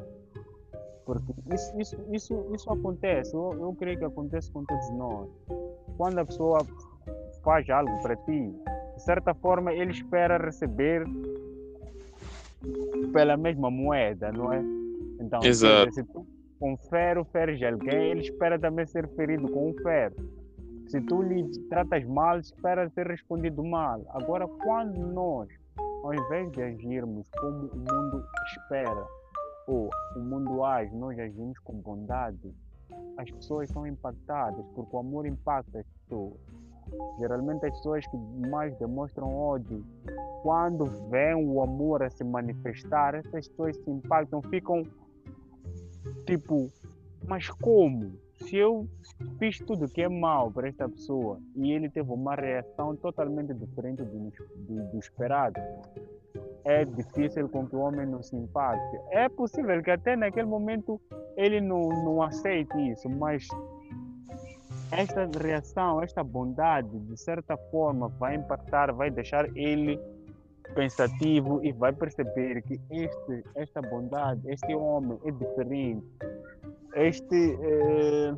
porque 1.04 1.34
isso, 1.54 1.78
isso, 1.78 1.96
isso, 2.10 2.46
isso 2.54 2.72
acontece, 2.72 3.34
eu, 3.34 3.52
eu 3.60 3.76
creio 3.78 3.98
que 3.98 4.04
acontece 4.04 4.50
com 4.50 4.64
todos 4.64 4.90
nós. 4.92 5.28
Quando 5.98 6.18
a 6.18 6.24
pessoa 6.24 6.66
faz 7.42 7.68
algo 7.68 8.00
para 8.00 8.16
ti, 8.16 8.50
de 8.96 9.02
certa 9.02 9.34
forma 9.34 9.72
ele 9.72 9.92
espera 9.92 10.38
receber 10.38 11.04
pela 13.12 13.36
mesma 13.36 13.70
moeda, 13.70 14.32
não 14.32 14.50
é? 14.50 14.62
Então, 15.20 15.40
Exato. 15.42 15.92
se 15.92 16.02
tu 16.04 16.26
com 16.58 16.76
ferro 16.78 17.24
feres 17.24 17.62
alguém, 17.62 18.12
ele 18.12 18.20
espera 18.22 18.58
também 18.58 18.86
ser 18.86 19.06
ferido 19.08 19.46
com 19.48 19.68
um 19.68 19.74
ferro. 19.82 20.14
Se 20.86 21.00
tu 21.00 21.22
lhe 21.22 21.48
tratas 21.68 22.04
mal, 22.04 22.38
espera 22.38 22.88
ser 22.90 23.06
respondido 23.06 23.64
mal. 23.64 24.02
Agora, 24.10 24.46
quando 24.46 24.98
nós, 24.98 25.48
ao 26.02 26.14
invés 26.14 26.50
de 26.52 26.62
agirmos 26.62 27.28
como 27.40 27.66
o 27.66 27.76
mundo 27.76 28.24
espera, 28.56 29.06
ou 29.66 29.88
o 30.16 30.20
mundo 30.20 30.62
age, 30.62 30.94
nós 30.94 31.18
agimos 31.18 31.58
com 31.60 31.74
bondade, 31.74 32.54
as 33.16 33.30
pessoas 33.30 33.70
são 33.70 33.86
impactadas, 33.86 34.64
porque 34.74 34.94
o 34.94 34.98
amor 34.98 35.26
impacta 35.26 35.80
as 35.80 35.86
pessoas. 35.86 36.38
Geralmente 37.18 37.64
as 37.64 37.72
pessoas 37.78 38.06
que 38.06 38.16
mais 38.48 38.76
demonstram 38.76 39.34
ódio, 39.34 39.84
quando 40.42 40.84
vêem 41.10 41.34
o 41.34 41.62
amor 41.62 42.02
a 42.02 42.10
se 42.10 42.22
manifestar, 42.22 43.14
essas 43.14 43.48
pessoas 43.48 43.76
se 43.76 43.90
impactam, 43.90 44.42
ficam 44.42 44.86
tipo, 46.26 46.70
mas 47.26 47.48
como? 47.48 48.12
Se 48.36 48.56
eu 48.56 48.88
fiz 49.38 49.58
tudo 49.58 49.88
que 49.88 50.02
é 50.02 50.08
mal 50.08 50.50
para 50.50 50.68
esta 50.68 50.88
pessoa 50.88 51.40
e 51.56 51.72
ele 51.72 51.88
teve 51.88 52.10
uma 52.10 52.34
reação 52.34 52.96
totalmente 52.96 53.54
diferente 53.54 54.02
do, 54.02 54.30
do, 54.56 54.90
do 54.90 54.98
esperado, 54.98 55.60
é 56.64 56.84
difícil 56.84 57.48
com 57.48 57.66
que 57.66 57.76
o 57.76 57.80
homem 57.80 58.06
não 58.06 58.22
se 58.22 58.34
impacte. 58.36 58.98
É 59.10 59.28
possível 59.28 59.82
que 59.82 59.90
até 59.90 60.16
naquele 60.16 60.46
momento 60.46 61.00
ele 61.36 61.60
não, 61.60 61.88
não 62.04 62.22
aceite 62.22 62.76
isso, 62.90 63.08
mas 63.08 63.46
esta 64.90 65.28
reação, 65.38 66.02
esta 66.02 66.22
bondade, 66.22 66.98
de 67.00 67.16
certa 67.16 67.56
forma, 67.70 68.08
vai 68.08 68.36
impactar, 68.36 68.92
vai 68.92 69.10
deixar 69.10 69.48
ele 69.56 69.98
pensativo 70.74 71.60
e 71.62 71.72
vai 71.72 71.92
perceber 71.92 72.62
que 72.62 72.80
este, 72.90 73.44
esta 73.54 73.82
bondade, 73.82 74.40
este 74.50 74.74
homem 74.74 75.18
é 75.24 75.30
diferente. 75.30 76.06
Este, 76.94 77.58
eh, 77.60 78.34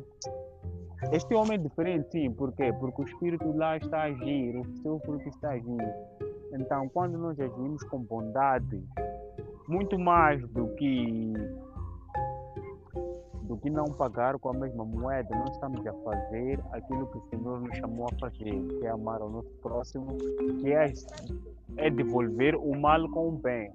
este 1.11 1.33
homem 1.35 1.57
é 1.57 1.61
diferente, 1.61 2.11
sim, 2.11 2.31
por 2.31 2.51
quê? 2.53 2.73
Porque 2.79 3.01
o 3.01 3.05
espírito 3.05 3.55
lá 3.55 3.77
está 3.77 3.99
a 3.99 4.03
agir, 4.05 4.57
o 4.57 4.77
seu 4.81 4.99
fruto 4.99 5.27
está 5.29 5.49
a 5.49 5.53
agir. 5.53 5.93
Então, 6.53 6.89
quando 6.89 7.17
nós 7.17 7.39
agimos 7.39 7.83
com 7.83 7.99
bondade, 7.99 8.83
muito 9.67 9.99
mais 9.99 10.41
do 10.49 10.67
que 10.75 11.33
do 13.47 13.57
que 13.57 13.69
não 13.69 13.85
pagar 13.85 14.37
com 14.37 14.49
a 14.49 14.53
mesma 14.53 14.83
moeda, 14.83 15.35
nós 15.35 15.51
estamos 15.51 15.85
a 15.87 15.93
fazer 15.93 16.59
aquilo 16.71 17.07
que 17.07 17.17
o 17.17 17.21
Senhor 17.29 17.61
nos 17.61 17.77
chamou 17.77 18.07
a 18.11 18.19
fazer, 18.19 18.51
que 18.51 18.85
é 18.85 18.89
amar 18.89 19.21
o 19.21 19.29
nosso 19.29 19.49
próximo, 19.61 20.17
que 20.61 20.71
é, 20.71 20.91
é 21.77 21.89
devolver 21.89 22.55
o 22.55 22.77
mal 22.77 23.09
com 23.09 23.29
o 23.29 23.31
bem. 23.31 23.71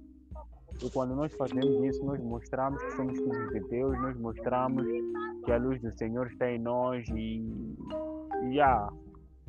E 0.82 0.90
quando 0.90 1.14
nós 1.14 1.32
fazemos 1.34 1.84
isso, 1.84 2.04
nós 2.04 2.20
mostramos 2.20 2.82
que 2.82 2.90
somos 2.92 3.18
filhos 3.18 3.52
de 3.52 3.60
Deus, 3.68 3.98
nós 4.00 4.16
mostramos 4.18 4.86
que 5.44 5.52
a 5.52 5.56
luz 5.56 5.80
do 5.80 5.90
Senhor 5.92 6.26
está 6.26 6.50
em 6.50 6.58
nós 6.58 7.06
e, 7.08 7.42
e 8.50 8.60
ah, 8.60 8.88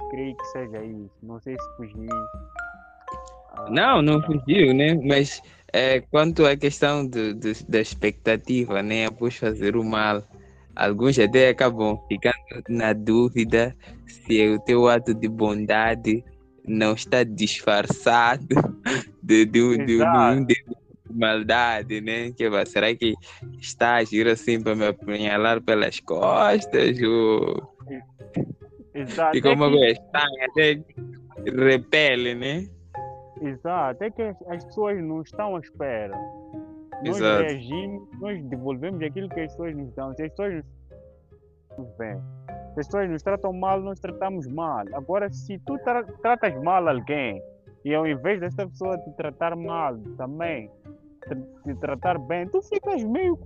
creio 0.10 0.36
que 0.36 0.46
seja 0.48 0.84
isso. 0.84 1.18
Não 1.22 1.40
sei 1.40 1.56
se 1.58 1.76
fugi. 1.78 2.08
Ah, 3.54 3.66
não, 3.70 4.02
não 4.02 4.22
fugiu, 4.22 4.74
né? 4.74 4.94
Mas 5.04 5.42
é, 5.74 6.02
quanto 6.02 6.46
à 6.46 6.56
questão 6.56 7.06
de, 7.06 7.34
de, 7.34 7.66
da 7.68 7.82
expectativa, 7.82 8.84
né, 8.84 9.08
após 9.08 9.36
fazer 9.36 9.76
o 9.76 9.84
mal, 9.84 10.24
alguns 10.76 11.18
até 11.18 11.50
acabam 11.50 12.00
ficando 12.08 12.36
na 12.70 12.94
dúvida 12.94 13.76
se 14.06 14.50
o 14.50 14.60
teu 14.60 14.88
ato 14.88 15.14
de 15.14 15.28
bondade 15.28 16.24
não 16.66 16.94
está 16.94 17.24
disfarçado 17.24 18.46
de, 19.22 19.46
de, 19.46 19.78
de, 19.80 19.86
de 19.86 20.04
um 20.04 20.46
de 20.46 20.56
maldade, 21.10 22.02
né? 22.02 22.32
Que, 22.32 22.50
será 22.66 22.94
que 22.96 23.14
está 23.60 23.96
a 23.96 23.98
agir 23.98 24.28
assim 24.28 24.62
para 24.62 24.76
me 24.76 24.88
apunhalar 24.88 25.62
pelas 25.62 26.00
costas? 26.00 27.00
Ou... 27.02 27.76
Exato. 28.94 29.38
E 29.38 29.42
como 29.42 29.66
é 29.66 29.94
que... 29.94 30.02
está, 30.02 30.26
até 30.50 30.82
repele, 31.46 32.36
né? 32.36 32.68
Exato, 33.44 34.04
é 34.04 34.10
que 34.10 34.22
as 34.48 34.64
pessoas 34.66 35.04
não 35.04 35.22
estão 35.22 35.56
à 35.56 35.60
espera. 35.60 36.18
nós 37.06 37.18
Exato. 37.18 37.42
reagimos, 37.44 38.20
nós 38.20 38.44
devolvemos 38.46 39.02
aquilo 39.02 39.28
que 39.30 39.42
as 39.42 39.52
pessoas 39.52 39.76
nos 39.76 39.94
dão. 39.94 40.14
Se 40.14 40.24
as 40.24 40.30
pessoas 40.30 40.64
nos 41.78 41.98
veem, 41.98 42.22
se 42.74 42.80
as 42.80 42.88
pessoas 42.88 43.10
nos 43.10 43.22
tratam 43.22 43.52
mal, 43.52 43.82
nós 43.82 44.00
tratamos 44.00 44.48
mal. 44.48 44.86
Agora, 44.94 45.30
se 45.32 45.60
tu 45.60 45.78
tra 45.80 46.04
tratas 46.22 46.56
mal 46.64 46.88
alguém 46.88 47.42
e 47.84 47.94
ao 47.94 48.08
invés 48.08 48.40
dessa 48.40 48.66
pessoa 48.68 48.98
te 48.98 49.12
tratar 49.12 49.56
mal 49.56 49.98
também, 50.18 50.72
te 51.64 51.76
tratar 51.76 52.18
bem, 52.18 52.48
tu 52.48 52.62
ficas 52.62 53.04
meio 53.04 53.38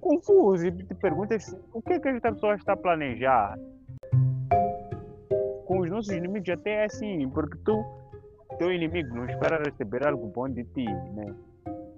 confuso 0.00 0.66
e 0.66 0.72
te 0.72 0.94
perguntas 0.94 1.56
o 1.72 1.80
que 1.80 1.94
é 1.94 2.00
que 2.00 2.08
esta 2.08 2.32
pessoa 2.32 2.54
está 2.54 2.72
a 2.72 2.76
planejar. 2.76 3.58
Com 5.66 5.80
os 5.80 5.90
nossos 5.90 6.12
inimigos 6.12 6.48
até 6.48 6.82
é 6.82 6.84
assim, 6.86 7.28
porque 7.28 7.56
tu, 7.64 7.84
teu 8.60 8.70
inimigo 8.70 9.16
não 9.16 9.24
espera 9.24 9.62
receber 9.64 10.06
algo 10.06 10.26
bom 10.26 10.46
de 10.46 10.62
ti, 10.64 10.84
né? 10.84 11.34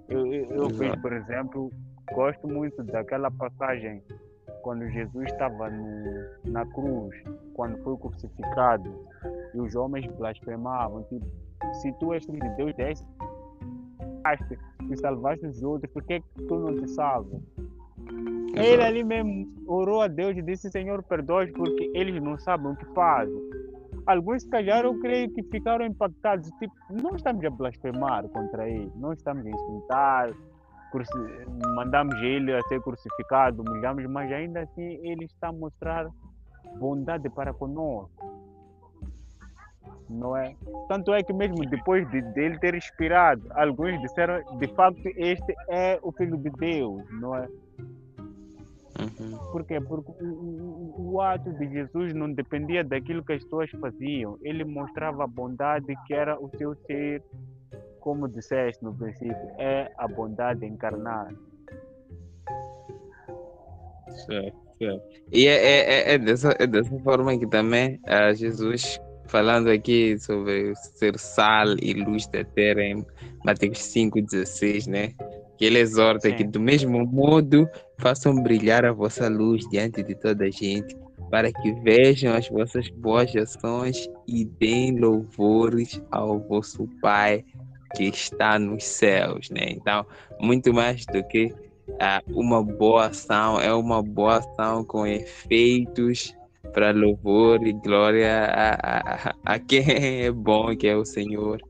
Eu, 0.07 0.25
eu, 0.25 0.49
eu 0.51 0.69
vejo, 0.69 0.97
por 1.01 1.11
exemplo, 1.11 1.69
gosto 2.13 2.47
muito 2.47 2.81
daquela 2.83 3.29
passagem 3.29 4.01
quando 4.61 4.89
Jesus 4.89 5.25
estava 5.25 5.69
no, 5.69 6.51
na 6.51 6.65
cruz, 6.67 7.21
quando 7.53 7.77
foi 7.83 7.97
crucificado, 7.97 8.89
e 9.53 9.59
os 9.59 9.75
homens 9.75 10.07
blasfemavam, 10.15 11.03
tipo, 11.09 11.25
se 11.81 11.91
tu 11.99 12.13
és 12.13 12.25
filho 12.25 12.39
de 12.39 12.55
Deus, 12.55 12.73
desce 12.75 13.05
e 14.89 14.97
salvaste 14.97 15.45
os 15.45 15.61
outros, 15.63 15.91
por 15.91 16.01
que 16.03 16.23
tu 16.47 16.59
não 16.59 16.79
te 16.79 16.89
salvas? 16.91 17.41
Ele 18.55 18.81
ali 18.81 19.03
mesmo 19.03 19.51
orou 19.67 20.01
a 20.01 20.07
Deus 20.07 20.37
e 20.37 20.41
disse: 20.41 20.71
Senhor, 20.71 21.03
perdoe, 21.03 21.51
porque 21.51 21.91
eles 21.93 22.21
não 22.23 22.37
sabem 22.37 22.71
o 22.71 22.75
que 22.75 22.85
fazem. 22.93 23.62
Alguns, 24.05 24.43
se 24.43 24.49
calhar, 24.49 24.83
eu 24.83 24.99
creio 24.99 25.29
que 25.33 25.43
ficaram 25.43 25.85
impactados. 25.85 26.49
Tipo, 26.59 26.73
não 26.89 27.15
estamos 27.15 27.43
a 27.45 27.49
blasfemar 27.49 28.27
contra 28.29 28.67
ele, 28.69 28.91
não 28.95 29.13
estamos 29.13 29.45
a 29.45 29.49
insultar, 29.49 30.33
mandamos 31.75 32.15
ele 32.21 32.53
a 32.53 32.61
ser 32.63 32.81
crucificado, 32.81 33.63
humilhamos, 33.63 34.05
mas 34.05 34.31
ainda 34.31 34.61
assim 34.61 34.99
ele 35.03 35.25
está 35.25 35.47
a 35.47 35.51
mostrar 35.51 36.07
bondade 36.77 37.29
para 37.29 37.53
conosco. 37.53 38.31
Não 40.09 40.37
é? 40.37 40.55
Tanto 40.87 41.13
é 41.13 41.23
que 41.23 41.33
mesmo 41.33 41.65
depois 41.67 42.07
de, 42.11 42.21
de 42.21 42.41
ele 42.41 42.59
ter 42.59 42.75
expirado, 42.75 43.41
alguns 43.51 43.99
disseram, 44.01 44.43
de 44.57 44.67
facto, 44.67 45.01
este 45.15 45.55
é 45.69 45.97
o 46.03 46.11
Filho 46.11 46.37
de 46.37 46.49
Deus, 46.51 47.03
não 47.19 47.35
é? 47.35 47.47
Uhum. 49.19 49.37
Por 49.51 49.65
quê? 49.65 49.79
Porque 49.79 50.11
o, 50.23 50.95
o, 50.97 51.21
ato 51.21 51.51
de 51.53 51.69
Jesus 51.69 52.13
não 52.13 52.31
dependia 52.31 52.83
daquilo 52.83 53.23
que 53.23 53.33
as 53.33 53.43
pessoas 53.43 53.69
faziam. 53.71 54.37
Ele 54.41 54.63
mostrava 54.63 55.23
a 55.23 55.27
bondade 55.27 55.93
que 56.07 56.13
era 56.13 56.39
o 56.39 56.49
seu 56.57 56.75
ser, 56.87 57.21
como 57.99 58.27
disseste 58.27 58.83
no 58.83 58.93
princípio, 58.93 59.35
é 59.57 59.91
a 59.97 60.07
bondade 60.07 60.65
encarnada. 60.65 61.35
Certo, 64.25 64.57
certo. 64.77 65.03
E 65.31 65.47
é, 65.47 65.53
é, 65.53 65.79
é, 65.79 66.13
é, 66.13 66.17
dessa, 66.17 66.55
é 66.59 66.67
dessa 66.67 66.97
forma 66.99 67.37
que 67.37 67.47
também 67.47 67.99
uh, 68.05 68.33
Jesus, 68.35 68.99
falando 69.27 69.69
aqui 69.69 70.17
sobre 70.19 70.75
ser 70.75 71.17
sal 71.17 71.75
e 71.81 71.93
luz 71.93 72.27
da 72.27 72.43
terra 72.43 72.81
em 72.81 73.05
Mateus 73.45 73.79
5,16, 73.79 74.87
né? 74.87 75.13
Que 75.57 75.65
ele 75.65 75.79
exorta 75.79 76.29
Sim. 76.29 76.35
que 76.35 76.43
do 76.43 76.59
mesmo 76.59 77.05
modo 77.05 77.67
façam 77.97 78.41
brilhar 78.41 78.85
a 78.85 78.91
vossa 78.91 79.27
luz 79.27 79.67
diante 79.69 80.03
de 80.03 80.15
toda 80.15 80.45
a 80.45 80.49
gente, 80.49 80.95
para 81.29 81.51
que 81.51 81.71
vejam 81.81 82.33
as 82.33 82.47
vossas 82.47 82.89
boas 82.89 83.35
ações 83.35 84.09
e 84.27 84.45
deem 84.45 84.99
louvores 84.99 86.01
ao 86.11 86.39
vosso 86.39 86.87
Pai 87.01 87.43
que 87.95 88.05
está 88.05 88.57
nos 88.57 88.83
céus, 88.83 89.49
né? 89.49 89.67
Então, 89.69 90.05
muito 90.39 90.73
mais 90.73 91.05
do 91.05 91.23
que 91.27 91.53
uh, 91.87 92.39
uma 92.39 92.63
boa 92.63 93.07
ação, 93.07 93.59
é 93.59 93.73
uma 93.73 94.01
boa 94.01 94.37
ação 94.37 94.83
com 94.83 95.05
efeitos 95.05 96.35
para 96.73 96.91
louvor 96.91 97.65
e 97.65 97.73
glória 97.73 98.45
a, 98.45 99.29
a, 99.29 99.35
a 99.45 99.59
quem 99.59 100.25
é 100.25 100.31
bom, 100.31 100.75
que 100.75 100.87
é 100.87 100.95
o 100.95 101.05
Senhor 101.05 101.61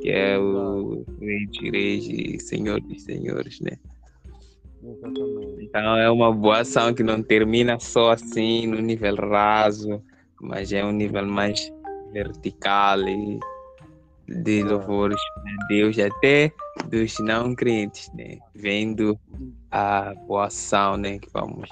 que 0.00 0.10
é 0.10 0.38
o 0.38 1.04
Rei 1.20 1.46
de 1.46 1.70
Reis 1.70 2.08
e 2.08 2.38
Senhor 2.38 2.80
dos 2.80 3.02
Senhores, 3.02 3.60
né? 3.60 3.76
Exatamente. 4.82 5.64
Então 5.64 5.96
é 5.96 6.10
uma 6.10 6.32
boa 6.32 6.60
ação 6.60 6.94
que 6.94 7.02
não 7.02 7.22
termina 7.22 7.78
só 7.78 8.12
assim 8.12 8.66
no 8.66 8.80
nível 8.80 9.14
raso, 9.16 10.02
mas 10.40 10.72
é 10.72 10.84
um 10.84 10.92
nível 10.92 11.26
mais 11.26 11.72
vertical 12.12 13.00
e 13.06 13.38
de 14.28 14.62
louvores 14.62 15.20
a 15.36 15.66
Deus 15.66 15.98
até 15.98 16.52
dos 16.88 17.18
não 17.18 17.54
crentes, 17.54 18.10
né? 18.14 18.38
Vendo 18.54 19.18
a 19.70 20.14
boa 20.26 20.46
ação, 20.46 20.96
né? 20.96 21.18
Que 21.18 21.28
vamos 21.32 21.68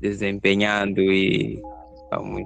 desempenhando 0.00 1.00
e 1.00 1.60
vamos 2.10 2.44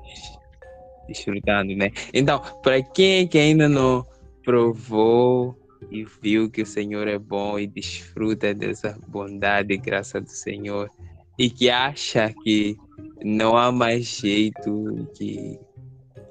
desfrutando, 1.08 1.74
né? 1.74 1.90
Então, 2.12 2.40
para 2.62 2.82
quem 2.82 3.26
que 3.26 3.38
ainda 3.38 3.68
não 3.68 4.06
provou 4.44 5.58
e 5.90 6.04
viu 6.22 6.50
que 6.50 6.62
o 6.62 6.66
Senhor 6.66 7.08
é 7.08 7.18
bom 7.18 7.58
e 7.58 7.66
desfruta 7.66 8.54
dessa 8.54 8.98
bondade 9.08 9.74
e 9.74 9.76
graça 9.76 10.20
do 10.20 10.30
Senhor 10.30 10.90
e 11.38 11.50
que 11.50 11.68
acha 11.68 12.32
que 12.42 12.76
não 13.24 13.56
há 13.56 13.72
mais 13.72 14.04
jeito, 14.04 15.08
que 15.14 15.58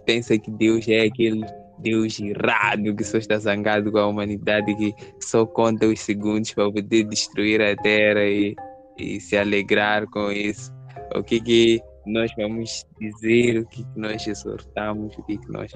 pensa 0.06 0.38
que 0.38 0.52
Deus 0.52 0.88
é 0.88 1.02
aquele 1.02 1.46
Deus 1.80 2.18
irado 2.20 2.96
que 2.96 3.04
só 3.04 3.18
está 3.18 3.38
zangado 3.38 3.92
com 3.92 3.98
a 3.98 4.08
humanidade, 4.08 4.74
que 4.76 4.96
só 5.20 5.46
conta 5.46 5.86
os 5.86 6.00
segundos 6.00 6.54
para 6.54 6.72
poder 6.72 7.04
destruir 7.04 7.62
a 7.62 7.76
terra 7.76 8.24
e, 8.24 8.56
e 8.98 9.20
se 9.20 9.36
alegrar 9.36 10.08
com 10.08 10.32
isso. 10.32 10.72
O 11.14 11.22
que, 11.22 11.42
que 11.42 11.82
nós 12.06 12.32
vamos 12.38 12.86
dizer, 13.00 13.60
o 13.60 13.68
que, 13.68 13.84
que 13.84 14.00
nós 14.00 14.26
exortamos, 14.26 15.18
o 15.18 15.24
que, 15.24 15.38
que 15.38 15.52
nós 15.52 15.74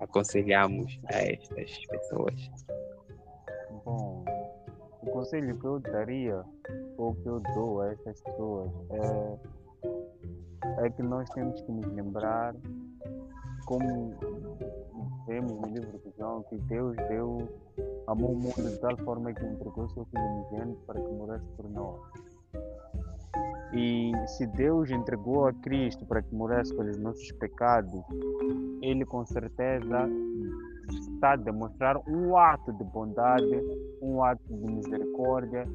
aconselhamos 0.00 0.98
a 1.06 1.18
estas 1.18 1.86
pessoas? 1.86 2.50
Bom, 3.84 4.24
o 5.02 5.10
conselho 5.10 5.58
que 5.58 5.64
eu 5.64 5.78
daria, 5.80 6.42
ou 6.96 7.14
que 7.14 7.26
eu 7.26 7.40
dou 7.54 7.80
a 7.82 7.92
estas 7.92 8.20
pessoas, 8.22 8.70
é, 8.90 10.86
é 10.86 10.90
que 10.90 11.02
nós 11.02 11.28
temos 11.30 11.60
que 11.62 11.72
nos 11.72 11.86
lembrar, 11.94 12.54
como 13.66 14.14
vemos 15.26 15.52
no 15.60 15.68
livro 15.68 15.98
de 15.98 16.12
João, 16.18 16.42
que 16.44 16.56
Deus 16.56 16.96
deu, 17.08 17.48
amou 18.06 18.32
o 18.32 18.36
mundo 18.36 18.68
de 18.68 18.78
tal 18.78 18.96
forma 18.98 19.32
que 19.32 19.44
entregou 19.44 19.88
seu 19.90 20.04
Filho 20.06 20.22
unigênito 20.22 20.80
para 20.86 21.00
que 21.00 21.12
morresse 21.12 21.46
por 21.56 21.70
nós. 21.70 22.00
E 23.72 24.12
se 24.26 24.46
Deus 24.46 24.90
entregou 24.90 25.46
a 25.46 25.52
Cristo 25.52 26.04
para 26.04 26.22
que 26.22 26.34
morresse 26.34 26.74
pelos 26.74 26.98
nossos 26.98 27.30
pecados, 27.32 28.02
Ele 28.82 29.04
com 29.04 29.24
certeza 29.24 30.08
está 30.90 31.32
a 31.32 31.36
demonstrar 31.36 31.96
um 32.08 32.36
ato 32.36 32.72
de 32.72 32.84
bondade, 32.84 33.60
um 34.02 34.24
ato 34.24 34.42
de 34.48 34.72
misericórdia 34.72 35.68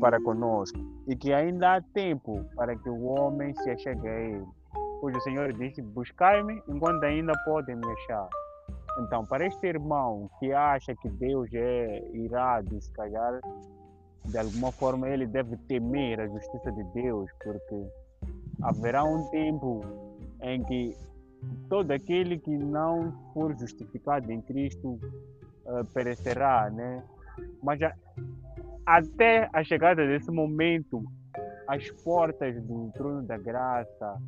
para 0.00 0.20
conosco. 0.22 0.78
E 1.06 1.14
que 1.14 1.32
ainda 1.32 1.76
há 1.76 1.82
tempo 1.82 2.44
para 2.56 2.74
que 2.74 2.88
o 2.88 3.04
homem 3.04 3.54
se 3.54 3.70
achegue 3.70 4.08
a 4.08 4.20
Ele. 4.20 4.46
Pois 5.00 5.14
o 5.16 5.20
Senhor 5.20 5.52
disse: 5.52 5.82
Buscai-me 5.82 6.62
enquanto 6.68 7.04
ainda 7.04 7.32
podem 7.44 7.76
me 7.76 7.86
achar. 7.86 8.28
Então, 9.00 9.24
para 9.24 9.46
este 9.46 9.66
irmão 9.66 10.28
que 10.38 10.52
acha 10.52 10.94
que 10.96 11.08
Deus 11.08 11.48
é 11.52 12.02
irado, 12.12 12.80
se 12.80 12.92
calhar 12.92 13.40
de 14.24 14.38
alguma 14.38 14.70
forma 14.72 15.08
ele 15.08 15.26
deve 15.26 15.56
temer 15.68 16.20
a 16.20 16.26
justiça 16.26 16.70
de 16.72 16.84
Deus, 16.94 17.30
porque 17.42 17.86
haverá 18.62 19.04
um 19.04 19.28
tempo 19.30 19.80
em 20.42 20.62
que 20.64 20.96
todo 21.68 21.90
aquele 21.90 22.38
que 22.38 22.56
não 22.56 23.12
for 23.32 23.56
justificado 23.58 24.30
em 24.30 24.40
Cristo 24.42 24.98
uh, 25.66 25.84
perecerá, 25.92 26.70
né? 26.70 27.02
Mas 27.62 27.80
a, 27.82 27.94
até 28.84 29.48
a 29.52 29.64
chegada 29.64 30.06
desse 30.06 30.30
momento, 30.30 31.02
as 31.66 31.90
portas 32.02 32.60
do 32.62 32.90
trono 32.92 33.22
da 33.22 33.38
graça 33.38 34.20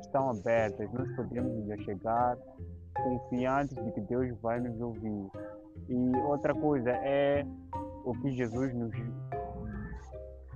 estão 0.00 0.30
abertas. 0.30 0.90
Nós 0.92 1.08
podemos 1.14 1.84
chegar 1.84 2.36
confiantes 2.96 3.76
de 3.76 3.92
que 3.92 4.00
Deus 4.02 4.34
vai 4.40 4.60
nos 4.60 4.80
ouvir. 4.80 5.28
E 5.88 6.16
outra 6.24 6.54
coisa 6.54 6.90
é 6.90 7.46
o 8.06 8.14
que 8.14 8.30
Jesus 8.30 8.72
nos 8.72 8.94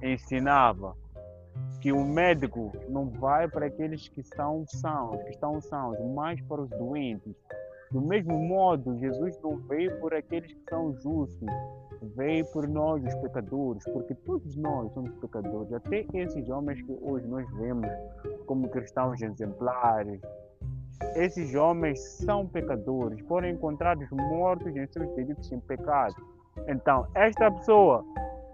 ensinava 0.02 0.96
que 1.80 1.92
o 1.92 2.04
médico 2.04 2.72
não 2.88 3.10
vai 3.10 3.48
para 3.48 3.66
aqueles 3.66 4.08
que 4.08 4.22
são 4.22 4.64
sãos, 4.66 5.22
que 5.24 5.30
estão 5.30 5.60
sãos, 5.60 5.98
mas 6.14 6.40
para 6.42 6.62
os 6.62 6.70
doentes. 6.70 7.34
Do 7.90 8.00
mesmo 8.00 8.38
modo, 8.38 8.98
Jesus 8.98 9.36
não 9.42 9.56
veio 9.56 9.98
por 9.98 10.14
aqueles 10.14 10.52
que 10.52 10.62
são 10.70 10.94
justos, 11.00 11.48
veio 12.14 12.44
por 12.52 12.68
nós, 12.68 13.02
os 13.04 13.14
pecadores, 13.16 13.82
porque 13.92 14.14
todos 14.14 14.54
nós 14.56 14.92
somos 14.92 15.10
pecadores. 15.16 15.72
Até 15.72 16.06
esses 16.14 16.48
homens 16.48 16.80
que 16.82 16.96
hoje 17.02 17.26
nós 17.26 17.50
vemos 17.56 17.90
como 18.46 18.68
cristãos 18.68 19.20
exemplares, 19.20 20.20
esses 21.16 21.54
homens 21.54 21.98
são 22.00 22.46
pecadores, 22.46 23.20
foram 23.26 23.48
encontrados 23.48 24.08
mortos 24.10 24.76
em 24.76 24.86
seus 24.86 25.08
delitos 25.16 25.50
em 25.50 25.58
pecado. 25.60 26.14
Então, 26.66 27.06
esta 27.14 27.50
pessoa 27.50 28.04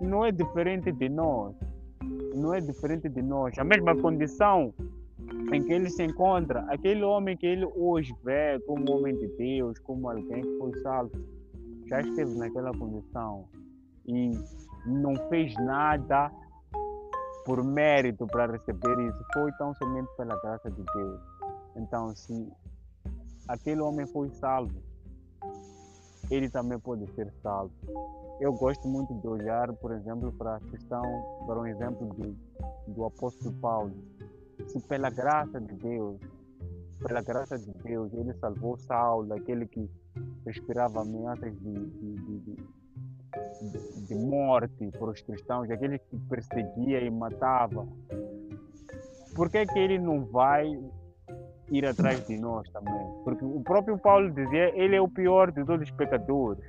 não 0.00 0.24
é 0.24 0.32
diferente 0.32 0.92
de 0.92 1.08
nós. 1.08 1.54
Não 2.34 2.54
é 2.54 2.60
diferente 2.60 3.08
de 3.08 3.22
nós. 3.22 3.58
A 3.58 3.64
mesma 3.64 3.96
condição 3.96 4.72
em 5.52 5.62
que 5.62 5.72
ele 5.72 5.88
se 5.90 6.02
encontra, 6.04 6.64
aquele 6.68 7.02
homem 7.02 7.36
que 7.36 7.46
ele 7.46 7.64
hoje 7.76 8.14
vê 8.22 8.58
como 8.66 8.92
homem 8.92 9.16
de 9.16 9.28
Deus, 9.36 9.78
como 9.80 10.08
alguém 10.08 10.42
que 10.42 10.58
foi 10.58 10.74
salvo, 10.80 11.12
já 11.86 12.00
esteve 12.00 12.34
naquela 12.36 12.72
condição 12.72 13.48
e 14.06 14.30
não 14.86 15.14
fez 15.28 15.54
nada 15.54 16.30
por 17.44 17.62
mérito 17.62 18.26
para 18.26 18.52
receber 18.52 18.98
isso, 19.06 19.24
foi 19.32 19.52
tão 19.52 19.72
somente 19.74 20.08
pela 20.16 20.36
graça 20.40 20.68
de 20.70 20.82
Deus. 20.82 21.20
Então, 21.76 22.14
se 22.14 22.52
aquele 23.48 23.80
homem 23.80 24.06
foi 24.06 24.28
salvo, 24.30 24.82
ele 26.30 26.48
também 26.48 26.78
pode 26.78 27.06
ser 27.14 27.32
salvo. 27.42 27.72
Eu 28.40 28.52
gosto 28.52 28.86
muito 28.86 29.14
de 29.14 29.26
olhar, 29.26 29.72
por 29.74 29.92
exemplo, 29.92 30.32
para 30.32 30.56
a 30.56 30.60
questão, 30.60 31.02
para 31.46 31.58
um 31.58 31.66
exemplo 31.66 32.06
do, 32.08 32.36
do 32.92 33.04
apóstolo 33.04 33.52
Paulo. 33.54 33.94
Se 34.66 34.80
pela 34.80 35.10
graça 35.10 35.60
de 35.60 35.74
Deus, 35.74 36.20
pela 37.00 37.22
graça 37.22 37.58
de 37.58 37.72
Deus, 37.82 38.12
ele 38.12 38.34
salvou 38.34 38.76
Saulo, 38.78 39.32
aquele 39.34 39.66
que 39.66 39.88
respirava 40.44 41.02
ameaças 41.02 41.52
de, 41.60 41.72
de, 41.72 42.38
de, 42.40 42.56
de, 44.06 44.14
morte 44.14 44.90
para 44.92 45.10
os 45.10 45.20
cristãos, 45.20 45.70
aquele 45.70 45.98
que 45.98 46.16
perseguia 46.28 47.00
e 47.00 47.10
matava. 47.10 47.86
Por 49.34 49.50
que, 49.50 49.66
que 49.66 49.78
ele 49.78 49.98
não 49.98 50.24
vai 50.24 50.78
ir 51.70 51.86
atrás 51.86 52.26
de 52.26 52.38
nós 52.38 52.68
também. 52.70 53.06
Porque 53.24 53.44
o 53.44 53.60
próprio 53.60 53.98
Paulo 53.98 54.30
dizia, 54.30 54.72
ele 54.74 54.96
é 54.96 55.00
o 55.00 55.08
pior 55.08 55.50
de 55.50 55.64
todos 55.64 55.88
os 55.88 55.94
pecadores. 55.94 56.64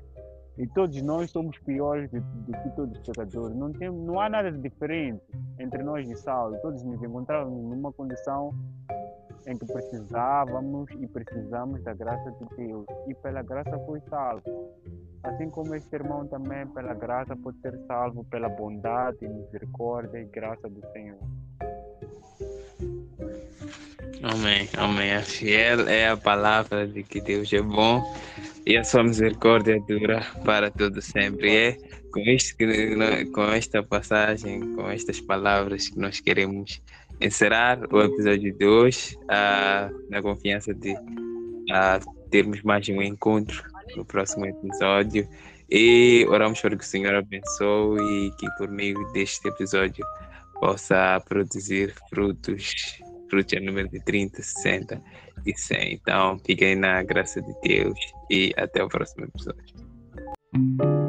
E 0.57 0.65
todos 0.69 0.99
nós 1.03 1.29
somos 1.29 1.57
piores 1.59 2.09
do, 2.09 2.19
que 2.19 2.69
todos 2.75 2.97
os 2.97 3.05
pecadores. 3.05 3.55
Não, 3.55 3.71
tem, 3.71 3.91
não 3.91 4.19
há 4.19 4.27
nada 4.27 4.51
de 4.51 4.59
diferente 4.59 5.21
entre 5.59 5.83
nós 5.83 6.09
e 6.09 6.15
Saulo. 6.15 6.57
Todos 6.61 6.83
nos 6.83 7.01
encontrávamos 7.03 7.63
numa 7.63 7.93
condição 7.93 8.55
em 9.45 9.55
que 9.55 9.65
precisávamos 9.65 10.89
e 10.99 11.07
precisamos 11.07 11.83
da 11.83 11.93
graça 11.93 12.31
de 12.31 12.55
Deus. 12.55 12.85
E 13.07 13.13
pela 13.13 13.43
graça 13.43 13.77
foi 13.85 14.01
salvo. 14.09 14.41
Assim 15.23 15.49
como 15.49 15.75
este 15.75 15.95
irmão 15.95 16.25
também, 16.27 16.65
pela 16.67 16.93
graça, 16.95 17.35
pode 17.35 17.59
ser 17.59 17.77
salvo 17.85 18.23
pela 18.25 18.49
bondade, 18.49 19.27
misericórdia 19.27 20.19
e 20.19 20.25
graça 20.25 20.67
do 20.67 20.81
Senhor. 20.91 21.19
Amém, 24.23 24.67
amém. 24.77 25.13
A 25.13 25.21
fiel 25.21 25.87
é 25.87 26.09
a 26.09 26.17
palavra 26.17 26.87
de 26.87 27.03
que 27.03 27.21
Deus 27.21 27.51
é 27.53 27.61
bom 27.61 28.01
e 28.65 28.75
a 28.75 28.83
sua 28.83 29.03
misericórdia 29.03 29.79
dura 29.87 30.25
para 30.43 30.71
todo 30.71 31.01
sempre. 31.01 31.55
É 31.55 31.77
com, 32.11 32.21
este, 32.21 32.55
com 33.33 33.43
esta 33.51 33.83
passagem, 33.83 34.73
com 34.73 34.89
estas 34.89 35.21
palavras 35.21 35.89
que 35.89 35.99
nós 35.99 36.19
queremos 36.19 36.81
encerrar 37.21 37.79
o 37.93 38.01
episódio 38.01 38.53
de 38.53 38.65
hoje, 38.65 39.15
uh, 39.23 40.09
na 40.09 40.21
confiança 40.21 40.73
de 40.73 40.93
uh, 40.93 42.29
termos 42.31 42.61
mais 42.63 42.87
um 42.89 43.01
encontro 43.01 43.63
no 43.95 44.03
próximo 44.03 44.45
episódio. 44.45 45.27
E 45.69 46.25
oramos 46.29 46.59
para 46.61 46.75
que 46.75 46.83
o 46.83 46.87
Senhor 46.87 47.13
abençoe 47.13 47.99
e 47.99 48.31
que 48.31 48.47
por 48.57 48.69
meio 48.69 48.97
deste 49.11 49.47
episódio 49.47 50.03
possa 50.59 51.21
produzir 51.27 51.93
frutos 52.09 52.99
frutos 53.29 53.61
número 53.61 53.89
de 53.89 54.03
30, 54.03 54.41
60 54.41 55.01
e 55.45 55.57
100. 55.57 55.93
Então, 55.93 56.39
fiquem 56.45 56.75
na 56.75 57.03
graça 57.03 57.41
de 57.41 57.53
Deus 57.61 57.99
e 58.29 58.53
até 58.57 58.83
o 58.83 58.87
próximo 58.87 59.25
episódio. 59.25 61.06